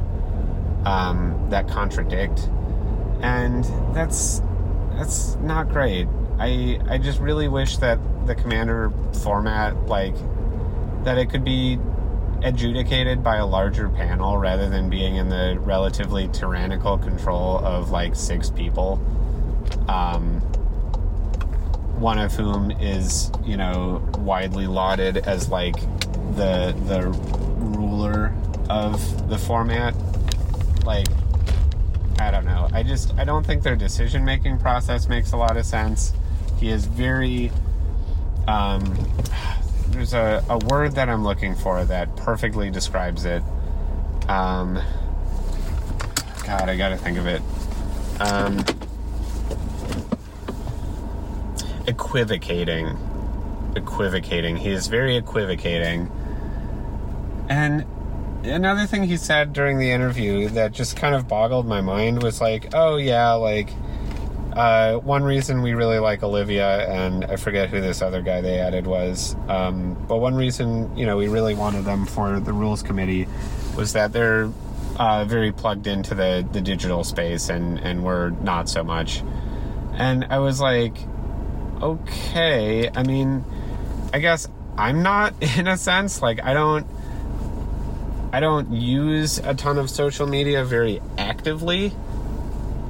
um, 0.86 1.47
that 1.49 1.68
contradict 1.68 2.49
and 3.22 3.63
that's 3.95 4.41
that's 4.93 5.36
not 5.38 5.69
great. 5.69 6.07
I 6.39 6.80
I 6.89 6.97
just 6.97 7.19
really 7.19 7.47
wish 7.47 7.78
that 7.78 7.99
the 8.26 8.36
commander 8.36 8.91
format 9.24 9.88
like 9.88 10.15
that 11.03 11.17
it 11.17 11.30
could 11.30 11.43
be 11.43 11.80
adjudicated 12.43 13.24
by 13.24 13.38
a 13.38 13.45
larger 13.45 13.89
panel 13.89 14.38
rather 14.38 14.69
than 14.69 14.89
being 14.89 15.15
in 15.15 15.30
the 15.30 15.57
relatively 15.59 16.28
tyrannical 16.30 16.97
control 16.97 17.59
of 17.59 17.91
like 17.91 18.15
six 18.15 18.49
people. 18.49 18.99
Um, 19.88 20.41
one 21.99 22.17
of 22.17 22.34
whom 22.34 22.72
is, 22.72 23.32
you 23.43 23.57
know, 23.57 24.03
widely 24.17 24.65
lauded 24.65 25.17
as 25.17 25.49
like 25.49 25.80
the 26.36 26.76
the 26.88 27.07
ruler 27.59 28.34
of 28.69 29.30
the 29.30 29.38
format. 29.38 29.95
Like 30.84 31.07
I 32.22 32.32
don't 32.32 32.45
know. 32.45 32.69
I 32.72 32.84
just 32.84 33.13
I 33.17 33.24
don't 33.24 33.45
think 33.45 33.63
their 33.63 33.76
decision 33.76 34.24
making 34.24 34.59
process 34.59 35.09
makes 35.09 35.32
a 35.32 35.38
lot 35.38 35.57
of 35.57 35.65
sense. 35.65 36.13
He 36.59 36.69
is 36.69 36.86
very 36.86 37.51
um, 38.47 38.95
there's 39.89 40.13
a, 40.13 40.43
a 40.49 40.57
word 40.59 40.93
that 40.93 41.09
I'm 41.09 41.24
looking 41.24 41.55
for 41.55 41.84
that 41.86 42.15
perfectly 42.15 42.69
describes 42.69 43.26
it. 43.26 43.43
Um, 44.28 44.82
God, 46.45 46.69
I 46.69 46.78
gotta 46.78 46.97
think 46.97 47.17
of 47.17 47.28
it. 47.28 47.41
Um, 48.19 48.63
equivocating. 51.88 52.97
Equivocating. 53.74 54.57
He 54.57 54.69
is 54.69 54.88
very 54.88 55.15
equivocating. 55.15 56.11
And 57.49 57.86
another 58.43 58.85
thing 58.85 59.03
he 59.03 59.17
said 59.17 59.53
during 59.53 59.77
the 59.77 59.91
interview 59.91 60.49
that 60.49 60.71
just 60.71 60.95
kind 60.95 61.15
of 61.15 61.27
boggled 61.27 61.67
my 61.67 61.81
mind 61.81 62.23
was 62.23 62.41
like, 62.41 62.73
oh, 62.73 62.97
yeah, 62.97 63.33
like, 63.33 63.69
uh, 64.53 64.95
one 64.97 65.23
reason 65.23 65.61
we 65.61 65.73
really 65.73 65.99
like 65.99 66.23
Olivia, 66.23 66.89
and 66.89 67.23
I 67.25 67.35
forget 67.37 67.69
who 67.69 67.79
this 67.79 68.01
other 68.01 68.21
guy 68.21 68.41
they 68.41 68.59
added 68.59 68.85
was, 68.85 69.35
um, 69.47 69.93
but 70.07 70.17
one 70.17 70.35
reason, 70.35 70.95
you 70.97 71.05
know, 71.05 71.17
we 71.17 71.27
really 71.27 71.55
wanted 71.55 71.85
them 71.85 72.05
for 72.05 72.39
the 72.39 72.51
rules 72.51 72.83
committee 72.83 73.27
was 73.77 73.93
that 73.93 74.11
they're 74.11 74.51
uh, 74.97 75.23
very 75.25 75.51
plugged 75.51 75.87
into 75.87 76.15
the, 76.15 76.45
the 76.51 76.59
digital 76.61 77.03
space, 77.03 77.49
and, 77.49 77.79
and 77.79 78.03
we're 78.03 78.31
not 78.31 78.67
so 78.67 78.83
much. 78.83 79.23
And 79.93 80.25
I 80.25 80.39
was 80.39 80.59
like, 80.59 80.97
okay, 81.81 82.89
I 82.93 83.03
mean, 83.03 83.45
I 84.13 84.19
guess 84.19 84.49
I'm 84.77 85.01
not 85.01 85.33
in 85.57 85.67
a 85.67 85.77
sense, 85.77 86.21
like, 86.21 86.43
I 86.43 86.53
don't 86.53 86.85
I 88.34 88.39
don't 88.39 88.71
use 88.71 89.39
a 89.39 89.53
ton 89.53 89.77
of 89.77 89.89
social 89.89 90.25
media 90.25 90.63
very 90.63 91.01
actively. 91.17 91.93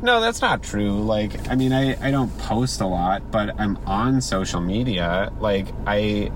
No, 0.03 0.21
that's 0.21 0.41
not 0.41 0.61
true. 0.61 1.01
Like, 1.03 1.49
I 1.49 1.55
mean, 1.55 1.73
I, 1.73 1.95
I 2.05 2.11
don't 2.11 2.35
post 2.39 2.81
a 2.81 2.87
lot, 2.87 3.31
but 3.31 3.59
I'm 3.59 3.77
on 3.87 4.21
social 4.21 4.61
media. 4.61 5.31
Like, 5.39 5.67
I 5.87 6.31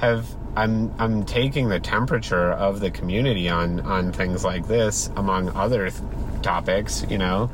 have, 0.00 0.26
I'm, 0.56 0.94
I'm 0.98 1.24
taking 1.24 1.68
the 1.68 1.80
temperature 1.80 2.52
of 2.52 2.80
the 2.80 2.90
community 2.90 3.48
on, 3.48 3.80
on 3.80 4.12
things 4.12 4.44
like 4.44 4.66
this, 4.66 5.10
among 5.16 5.50
other 5.50 5.90
th- 5.90 6.02
topics, 6.42 7.04
you 7.08 7.18
know. 7.18 7.50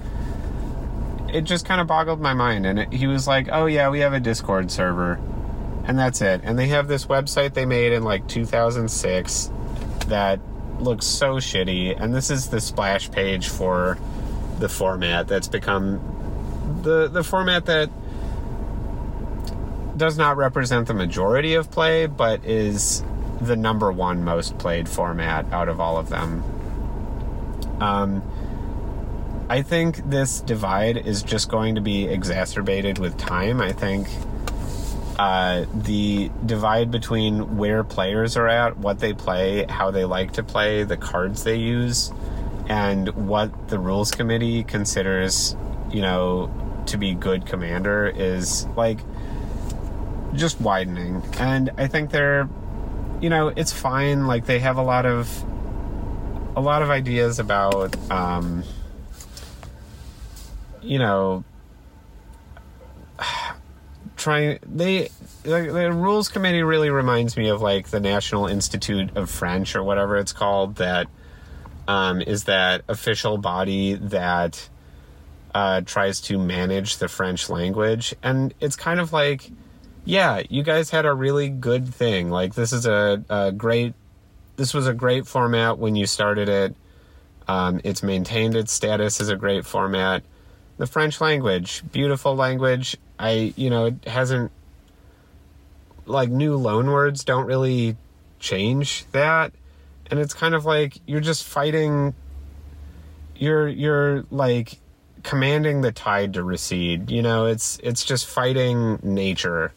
It 1.33 1.43
just 1.43 1.67
kind 1.67 1.81
of 1.81 1.89
boggled 1.89 2.21
my 2.21 2.35
mind. 2.35 2.67
And 2.67 2.79
it, 2.81 2.93
he 2.93 3.09
was 3.09 3.27
like, 3.27 3.49
oh, 3.51 3.67
yeah, 3.67 3.89
we 3.91 4.01
have 4.01 4.13
a 4.13 4.21
Discord 4.21 4.71
server. 4.71 5.21
And 5.85 5.99
that's 5.99 6.21
it. 6.21 6.41
And 6.45 6.59
they 6.59 6.69
have 6.69 6.87
this 6.87 7.07
website 7.07 7.55
they 7.55 7.67
made 7.67 7.93
in 7.93 8.05
like 8.05 8.27
2006 8.29 9.51
that 10.07 10.41
looks 10.81 11.07
so 11.07 11.37
shitty. 11.37 12.01
And 12.01 12.15
this 12.15 12.31
is 12.31 12.49
the 12.49 12.61
splash 12.61 13.11
page 13.11 13.49
for 13.49 13.99
the 14.59 14.69
format 14.69 15.29
that's 15.29 15.49
become 15.49 16.01
the 16.83 17.09
the 17.09 17.25
format 17.25 17.67
that 17.67 17.91
does 19.97 20.19
not 20.19 20.37
represent 20.37 20.87
the 20.89 20.95
majority 20.95 21.55
of 21.55 21.71
play, 21.71 22.07
but 22.07 22.45
is 22.45 23.03
the 23.41 23.57
number 23.57 23.93
one 23.93 24.25
most 24.25 24.59
played 24.59 24.89
format 24.89 25.51
out 25.53 25.69
of 25.69 25.81
all 25.81 25.97
of 25.97 26.09
them. 26.09 26.43
Um, 27.81 28.23
I 29.49 29.63
think 29.63 30.09
this 30.09 30.41
divide 30.41 30.97
is 30.97 31.23
just 31.23 31.51
going 31.51 31.75
to 31.75 31.81
be 31.81 32.07
exacerbated 32.07 32.99
with 32.99 33.17
time. 33.19 33.61
I 33.61 33.73
think 33.73 34.09
uh, 35.19 35.65
the 35.75 36.31
divide 36.45 36.91
between 36.91 37.57
where 37.57 37.85
players 37.85 38.37
are 38.37 38.49
at, 38.49 38.77
what 38.79 38.99
they 38.99 39.15
play, 39.15 39.65
how 39.69 39.91
they 39.91 40.05
like 40.05 40.33
to 40.33 40.43
play, 40.43 40.85
the 40.85 40.97
cards 40.97 41.45
they 41.45 41.57
use, 41.57 42.13
and 42.69 43.09
what 43.11 43.69
the 43.69 43.79
rules 43.79 44.11
committee 44.11 44.65
considers, 44.65 45.57
you 45.93 46.03
know, 46.03 46.53
to 46.87 46.99
be 46.99 47.15
good 47.15 47.47
commander 47.47 48.07
is 48.09 48.67
like 48.77 48.99
just 50.35 50.61
widening. 50.61 51.23
And 51.39 51.71
I 51.79 51.87
think 51.87 52.11
they're, 52.11 52.49
you 53.21 53.31
know, 53.31 53.49
it's 53.49 53.73
fine. 53.73 54.27
Like 54.27 54.47
they 54.47 54.59
have 54.59 54.77
a 54.77 54.83
lot 54.83 55.07
of, 55.07 55.45
a 56.57 56.61
lot 56.61 56.83
of 56.83 56.91
ideas 56.91 57.39
about, 57.39 57.97
um, 58.11 58.65
you 60.83 60.99
know, 60.99 61.45
trying 64.25 64.59
they 64.67 65.11
the, 65.43 65.71
the, 65.71 65.93
rules 65.93 66.29
committee 66.29 66.63
really 66.63 66.89
reminds 66.89 67.37
me 67.37 67.49
of 67.51 67.61
like 67.61 67.89
the 67.89 68.01
National 68.01 68.47
Institute 68.47 69.15
of 69.17 69.29
French 69.31 69.77
or 69.77 69.85
whatever 69.85 70.17
it's 70.17 70.33
called 70.33 70.77
that 70.77 71.09
um, 71.87 72.23
is 72.23 72.45
that 72.45 72.83
official 72.89 73.37
body 73.37 73.93
that 73.95 74.71
uh, 75.55 75.83
tries 75.83 76.23
to 76.23 76.39
manage 76.39 76.97
the 76.97 77.07
French 77.07 77.51
language. 77.51 78.15
And 78.23 78.55
it's 78.61 78.77
kind 78.77 78.99
of 78.99 79.13
like 79.13 79.51
yeah 80.07 80.43
you 80.49 80.63
guys 80.63 80.89
had 80.89 81.05
a 81.05 81.13
really 81.13 81.51
good 81.51 81.87
thing. 81.87 82.31
Like 82.31 82.55
this 82.55 82.73
is 82.73 82.87
a, 82.87 83.23
a 83.29 83.53
great 83.53 83.93
this 84.57 84.73
was 84.73 84.87
a 84.87 84.95
great 84.95 85.27
format 85.27 85.79
when 85.79 85.97
you 85.97 86.07
started 86.07 86.49
it. 86.49 86.75
Um, 87.47 87.83
it's 87.85 88.03
maintained 88.03 88.57
its 88.57 88.73
status 88.73 89.21
as 89.21 89.29
a 89.29 89.37
great 89.37 89.67
format. 89.67 90.23
The 90.79 90.87
French 90.87 91.21
language, 91.21 91.83
beautiful 91.93 92.35
language. 92.35 92.97
I, 93.19 93.55
you 93.57 93.71
know, 93.71 93.87
it 93.87 94.05
hasn't, 94.07 94.51
like, 96.07 96.31
new 96.31 96.57
loan 96.57 96.91
words 96.91 97.25
don't 97.25 97.47
really 97.47 97.97
change 98.39 99.07
that. 99.13 99.53
And 100.11 100.21
it's 100.21 100.35
kind 100.35 100.55
of 100.55 100.65
like 100.65 100.99
you're 101.07 101.21
just 101.21 101.45
fighting, 101.45 102.15
you're, 103.37 103.69
you're 103.69 104.25
like 104.31 104.79
commanding 105.23 105.81
the 105.81 105.93
tide 105.93 106.35
to 106.35 106.43
recede. 106.43 107.11
You 107.11 107.23
know, 107.23 107.47
it's, 107.47 107.79
it's 107.83 108.05
just 108.05 108.27
fighting 108.27 108.99
nature. 109.03 109.73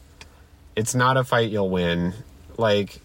It's 0.75 0.93
not 0.93 1.15
a 1.17 1.23
fight 1.23 1.49
you'll 1.49 1.69
win. 1.69 2.13
Like, 2.57 3.01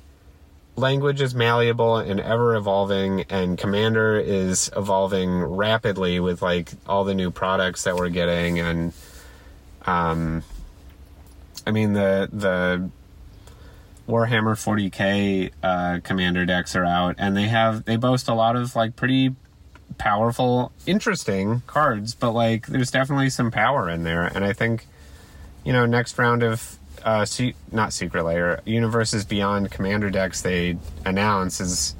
language 0.74 1.20
is 1.20 1.34
malleable 1.34 1.98
and 1.98 2.18
ever 2.18 2.56
evolving 2.56 3.22
and 3.28 3.58
commander 3.58 4.18
is 4.18 4.70
evolving 4.74 5.42
rapidly 5.42 6.18
with 6.18 6.40
like 6.40 6.70
all 6.86 7.04
the 7.04 7.14
new 7.14 7.30
products 7.30 7.84
that 7.84 7.94
we're 7.94 8.08
getting 8.08 8.58
and 8.58 8.92
um 9.86 10.42
i 11.66 11.70
mean 11.70 11.92
the 11.92 12.28
the 12.32 12.88
warhammer 14.08 14.54
40k 14.54 15.50
uh 15.62 16.00
commander 16.02 16.44
decks 16.44 16.74
are 16.74 16.84
out 16.84 17.14
and 17.18 17.36
they 17.36 17.48
have 17.48 17.84
they 17.84 17.96
boast 17.96 18.28
a 18.28 18.34
lot 18.34 18.56
of 18.56 18.74
like 18.74 18.96
pretty 18.96 19.34
powerful 19.98 20.72
interesting 20.86 21.62
cards 21.66 22.14
but 22.14 22.32
like 22.32 22.66
there's 22.66 22.90
definitely 22.90 23.30
some 23.30 23.50
power 23.50 23.88
in 23.88 24.02
there 24.02 24.24
and 24.24 24.44
i 24.44 24.52
think 24.52 24.86
you 25.64 25.72
know 25.72 25.86
next 25.86 26.18
round 26.18 26.42
of 26.42 26.78
uh, 27.04 27.24
se- 27.24 27.54
not 27.70 27.92
Secret 27.92 28.24
Lair, 28.24 28.60
Universes 28.64 29.24
Beyond 29.24 29.70
Commander 29.70 30.10
decks 30.10 30.42
they 30.42 30.78
announce 31.04 31.60
is, 31.60 31.94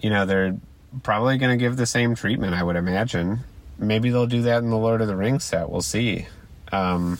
you 0.00 0.10
know, 0.10 0.24
they're 0.26 0.56
probably 1.02 1.38
going 1.38 1.56
to 1.56 1.62
give 1.62 1.76
the 1.76 1.86
same 1.86 2.14
treatment, 2.14 2.54
I 2.54 2.62
would 2.62 2.76
imagine. 2.76 3.40
Maybe 3.82 4.10
they'll 4.10 4.26
do 4.26 4.42
that 4.42 4.62
in 4.62 4.70
the 4.70 4.78
Lord 4.78 5.00
of 5.00 5.08
the 5.08 5.16
Rings 5.16 5.44
set. 5.44 5.68
We'll 5.68 5.82
see. 5.82 6.26
Um, 6.70 7.18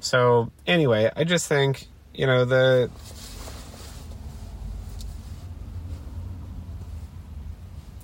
so, 0.00 0.52
anyway, 0.66 1.10
I 1.16 1.24
just 1.24 1.48
think, 1.48 1.86
you 2.14 2.26
know, 2.26 2.44
the. 2.44 2.90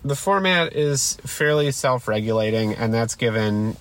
The 0.04 0.16
format 0.16 0.72
is 0.72 1.16
fairly 1.24 1.70
self 1.70 2.08
regulating, 2.08 2.74
and 2.74 2.92
that's 2.92 3.14
given 3.14 3.76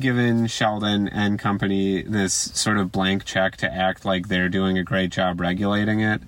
given 0.00 0.48
Sheldon 0.48 1.06
and 1.08 1.38
company 1.38 2.02
this 2.02 2.34
sort 2.34 2.78
of 2.78 2.90
blank 2.90 3.24
check 3.24 3.56
to 3.58 3.72
act 3.72 4.04
like 4.04 4.26
they're 4.26 4.48
doing 4.48 4.76
a 4.76 4.82
great 4.82 5.10
job 5.10 5.40
regulating 5.40 6.00
it. 6.00 6.20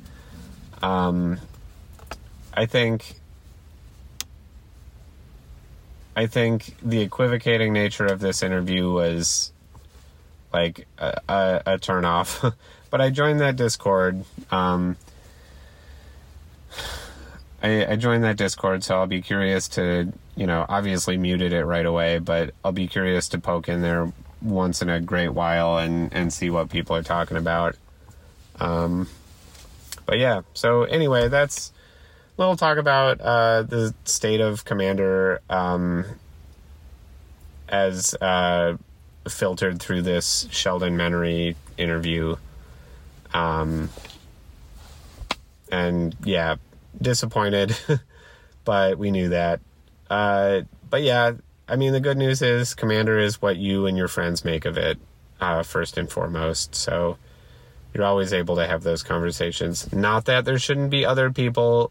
Um, 0.82 1.40
I 2.54 2.66
think 2.66 3.20
I 6.16 6.26
think 6.26 6.74
the 6.82 7.00
equivocating 7.00 7.72
nature 7.72 8.06
of 8.06 8.18
this 8.20 8.42
interview 8.42 8.90
was 8.90 9.52
like 10.52 10.88
a, 10.98 11.20
a, 11.28 11.62
a 11.66 11.78
turn 11.78 12.04
off. 12.04 12.42
but 12.90 13.00
I 13.00 13.10
joined 13.10 13.40
that 13.40 13.56
Discord. 13.56 14.24
Um, 14.50 14.96
I, 17.62 17.92
I 17.92 17.96
joined 17.96 18.24
that 18.24 18.36
Discord, 18.36 18.82
so 18.82 18.96
I'll 18.96 19.06
be 19.06 19.22
curious 19.22 19.68
to 19.68 20.12
you 20.36 20.46
know, 20.46 20.66
obviously 20.68 21.16
muted 21.16 21.52
it 21.52 21.64
right 21.64 21.86
away, 21.86 22.18
but 22.18 22.54
I'll 22.62 22.72
be 22.72 22.86
curious 22.86 23.28
to 23.30 23.38
poke 23.38 23.68
in 23.68 23.80
there 23.80 24.12
once 24.42 24.82
in 24.82 24.90
a 24.90 25.00
great 25.00 25.30
while 25.30 25.78
and, 25.78 26.12
and 26.12 26.32
see 26.32 26.50
what 26.50 26.68
people 26.68 26.94
are 26.94 27.02
talking 27.02 27.38
about. 27.38 27.74
Um, 28.60 29.08
but 30.04 30.18
yeah, 30.18 30.42
so 30.52 30.84
anyway, 30.84 31.28
that's 31.28 31.72
little 32.38 32.56
talk 32.56 32.78
about 32.78 33.20
uh, 33.20 33.62
the 33.62 33.94
state 34.04 34.40
of 34.40 34.64
Commander 34.64 35.40
um, 35.48 36.04
as 37.68 38.14
uh, 38.14 38.76
filtered 39.28 39.80
through 39.80 40.02
this 40.02 40.46
Sheldon 40.50 40.96
Menery 40.96 41.56
interview. 41.78 42.36
Um, 43.34 43.90
and 45.70 46.14
yeah, 46.24 46.56
disappointed, 47.00 47.76
but 48.64 48.98
we 48.98 49.10
knew 49.10 49.30
that 49.30 49.60
Uh, 50.08 50.62
but 50.88 51.02
yeah, 51.02 51.32
I 51.68 51.76
mean, 51.76 51.92
the 51.92 52.00
good 52.00 52.16
news 52.16 52.42
is 52.42 52.74
Commander 52.74 53.18
is 53.18 53.42
what 53.42 53.56
you 53.56 53.86
and 53.86 53.96
your 53.96 54.08
friends 54.08 54.44
make 54.44 54.64
of 54.64 54.78
it, 54.78 54.98
uh, 55.40 55.62
first 55.64 55.98
and 55.98 56.10
foremost. 56.10 56.74
So 56.74 57.18
you're 57.92 58.04
always 58.04 58.32
able 58.32 58.56
to 58.56 58.66
have 58.66 58.82
those 58.84 59.02
conversations. 59.02 59.92
Not 59.92 60.26
that 60.26 60.44
there 60.44 60.58
shouldn't 60.58 60.90
be 60.90 61.04
other 61.04 61.30
people 61.30 61.90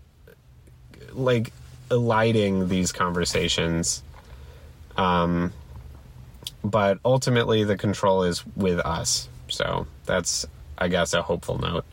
like 1.16 1.52
eliding 1.92 2.68
these 2.68 2.92
conversations. 2.92 4.04
Um, 4.98 5.54
but 6.64 7.00
ultimately, 7.06 7.64
the 7.64 7.78
control 7.78 8.24
is 8.24 8.46
with 8.56 8.80
us. 8.80 9.30
So 9.50 9.88
that's, 10.06 10.46
I 10.78 10.88
guess, 10.88 11.14
a 11.14 11.22
hopeful 11.22 11.58
note. 11.58 11.86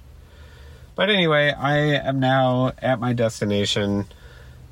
But 0.94 1.10
anyway, 1.10 1.52
I 1.52 1.76
am 1.76 2.20
now 2.20 2.72
at 2.78 3.00
my 3.00 3.12
destination. 3.12 4.06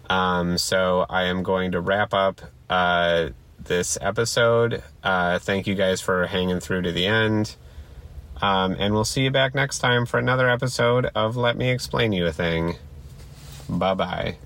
Um, 0.09 0.59
so 0.59 1.07
I 1.09 1.25
am 1.25 1.43
going 1.43 1.73
to 1.73 1.81
wrap 1.81 2.13
up 2.13 2.41
uh, 2.69 3.31
this 3.59 3.97
episode. 4.01 4.83
Uh, 5.03 5.39
thank 5.39 5.67
you 5.67 5.75
guys 5.75 6.01
for 6.01 6.27
hanging 6.27 6.61
through 6.61 6.83
to 6.83 6.93
the 6.93 7.07
end. 7.07 7.57
Um, 8.43 8.75
and 8.79 8.95
we'll 8.95 9.05
see 9.05 9.23
you 9.25 9.31
back 9.31 9.55
next 9.55 9.81
time 9.81 10.07
for 10.07 10.19
another 10.19 10.49
episode 10.49 11.07
of 11.15 11.37
Let 11.37 11.57
Me 11.57 11.71
Explain 11.71 12.13
You 12.13 12.27
a 12.27 12.33
Thing. 12.33 12.77
Bye 13.79 13.95
bye. 13.95 14.39